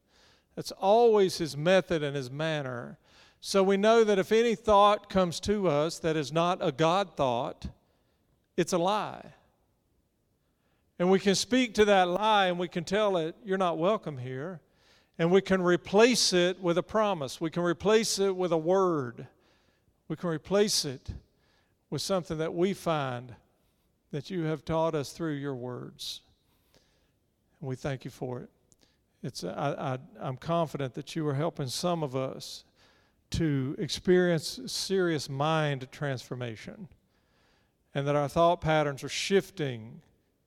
That's 0.55 0.71
always 0.71 1.39
his 1.39 1.57
method 1.57 2.03
and 2.03 2.15
his 2.15 2.31
manner. 2.31 2.99
So 3.47 3.61
we 3.61 3.77
know 3.77 4.03
that 4.03 4.17
if 4.17 4.31
any 4.31 4.55
thought 4.55 5.07
comes 5.07 5.39
to 5.41 5.67
us 5.67 5.99
that 5.99 6.15
is 6.15 6.33
not 6.33 6.57
a 6.61 6.71
God 6.71 7.15
thought, 7.15 7.67
it's 8.57 8.73
a 8.73 8.79
lie. 8.79 9.33
And 10.97 11.11
we 11.11 11.19
can 11.19 11.35
speak 11.35 11.75
to 11.75 11.85
that 11.85 12.07
lie 12.07 12.47
and 12.47 12.57
we 12.57 12.67
can 12.67 12.83
tell 12.83 13.17
it, 13.17 13.35
you're 13.45 13.59
not 13.59 13.77
welcome 13.77 14.17
here. 14.17 14.61
And 15.19 15.29
we 15.29 15.41
can 15.41 15.61
replace 15.61 16.33
it 16.33 16.59
with 16.59 16.79
a 16.79 16.81
promise. 16.81 17.39
We 17.39 17.51
can 17.51 17.61
replace 17.61 18.17
it 18.17 18.35
with 18.35 18.51
a 18.51 18.57
word. 18.57 19.27
We 20.07 20.15
can 20.15 20.31
replace 20.31 20.83
it 20.83 21.11
with 21.91 22.01
something 22.01 22.39
that 22.39 22.55
we 22.55 22.73
find 22.73 23.35
that 24.09 24.31
you 24.31 24.45
have 24.45 24.65
taught 24.65 24.95
us 24.95 25.11
through 25.11 25.33
your 25.33 25.53
words. 25.53 26.21
And 27.61 27.69
we 27.69 27.75
thank 27.75 28.05
you 28.05 28.11
for 28.11 28.39
it. 28.39 28.49
It's, 29.21 29.43
I, 29.43 29.49
I, 29.77 29.97
I'm 30.19 30.37
confident 30.37 30.95
that 30.95 31.15
you 31.15 31.27
are 31.27 31.35
helping 31.35 31.67
some 31.67 32.01
of 32.01 32.15
us 32.15 32.63
to 33.31 33.75
experience 33.77 34.59
serious 34.65 35.29
mind 35.29 35.87
transformation 35.91 36.87
and 37.93 38.05
that 38.07 38.15
our 38.15 38.27
thought 38.27 38.61
patterns 38.61 39.03
are 39.03 39.09
shifting. 39.09 40.01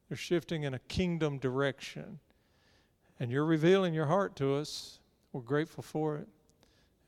They're 0.09 0.17
shifting 0.17 0.65
in 0.65 0.75
a 0.75 0.79
kingdom 0.81 1.39
direction. 1.39 2.21
And 3.19 3.31
you're 3.31 3.45
revealing 3.45 3.95
your 3.95 4.07
heart 4.07 4.37
to 4.37 4.55
us. 4.55 5.01
We're 5.33 5.41
grateful 5.41 5.83
for 5.83 6.17
it. 6.17 6.29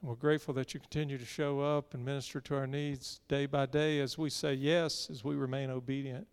And 0.01 0.09
we're 0.09 0.15
grateful 0.15 0.55
that 0.55 0.73
you 0.73 0.81
continue 0.81 1.19
to 1.19 1.27
show 1.27 1.61
up 1.61 1.93
and 1.93 2.05
minister 2.05 2.41
to 2.41 2.57
our 2.57 2.67
needs 2.67 3.21
day 3.29 3.47
by 3.47 3.67
day 3.67 4.01
as 4.01 4.17
we 4.17 4.31
say 4.31 4.55
yes, 4.55 5.09
as 5.11 5.23
we 5.23 5.35
remain 5.35 5.71
obedient. 5.71 6.27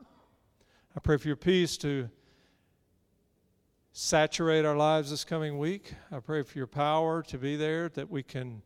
I 0.00 1.00
pray 1.00 1.16
for 1.16 1.28
your 1.28 1.36
peace 1.36 1.76
to 1.78 2.10
saturate 3.98 4.66
our 4.66 4.76
lives 4.76 5.08
this 5.08 5.24
coming 5.24 5.56
week. 5.56 5.94
I 6.12 6.20
pray 6.20 6.42
for 6.42 6.58
your 6.58 6.66
power 6.66 7.22
to 7.22 7.38
be 7.38 7.56
there, 7.56 7.88
that 7.90 8.10
we 8.10 8.22
can 8.22 8.60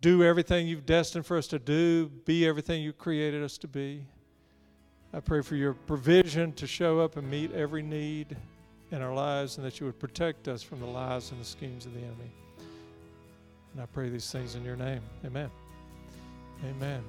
do 0.00 0.24
everything 0.24 0.66
you've 0.66 0.86
destined 0.86 1.26
for 1.26 1.36
us 1.36 1.46
to 1.48 1.58
do, 1.58 2.10
be 2.24 2.48
everything 2.48 2.82
you 2.82 2.94
created 2.94 3.42
us 3.42 3.58
to 3.58 3.68
be. 3.68 4.06
I 5.12 5.20
pray 5.20 5.42
for 5.42 5.56
your 5.56 5.74
provision 5.74 6.54
to 6.54 6.66
show 6.66 7.00
up 7.00 7.18
and 7.18 7.30
meet 7.30 7.52
every 7.52 7.82
need 7.82 8.34
in 8.92 9.02
our 9.02 9.12
lives 9.12 9.58
and 9.58 9.66
that 9.66 9.78
you 9.78 9.84
would 9.84 9.98
protect 9.98 10.48
us 10.48 10.62
from 10.62 10.80
the 10.80 10.86
lies 10.86 11.30
and 11.30 11.38
the 11.38 11.44
schemes 11.44 11.84
of 11.84 11.92
the 11.92 12.00
enemy. 12.00 12.32
And 13.74 13.82
I 13.82 13.86
pray 13.86 14.08
these 14.08 14.30
things 14.30 14.54
in 14.54 14.64
your 14.64 14.76
name. 14.76 15.02
Amen. 15.26 15.50
Amen. 16.64 17.04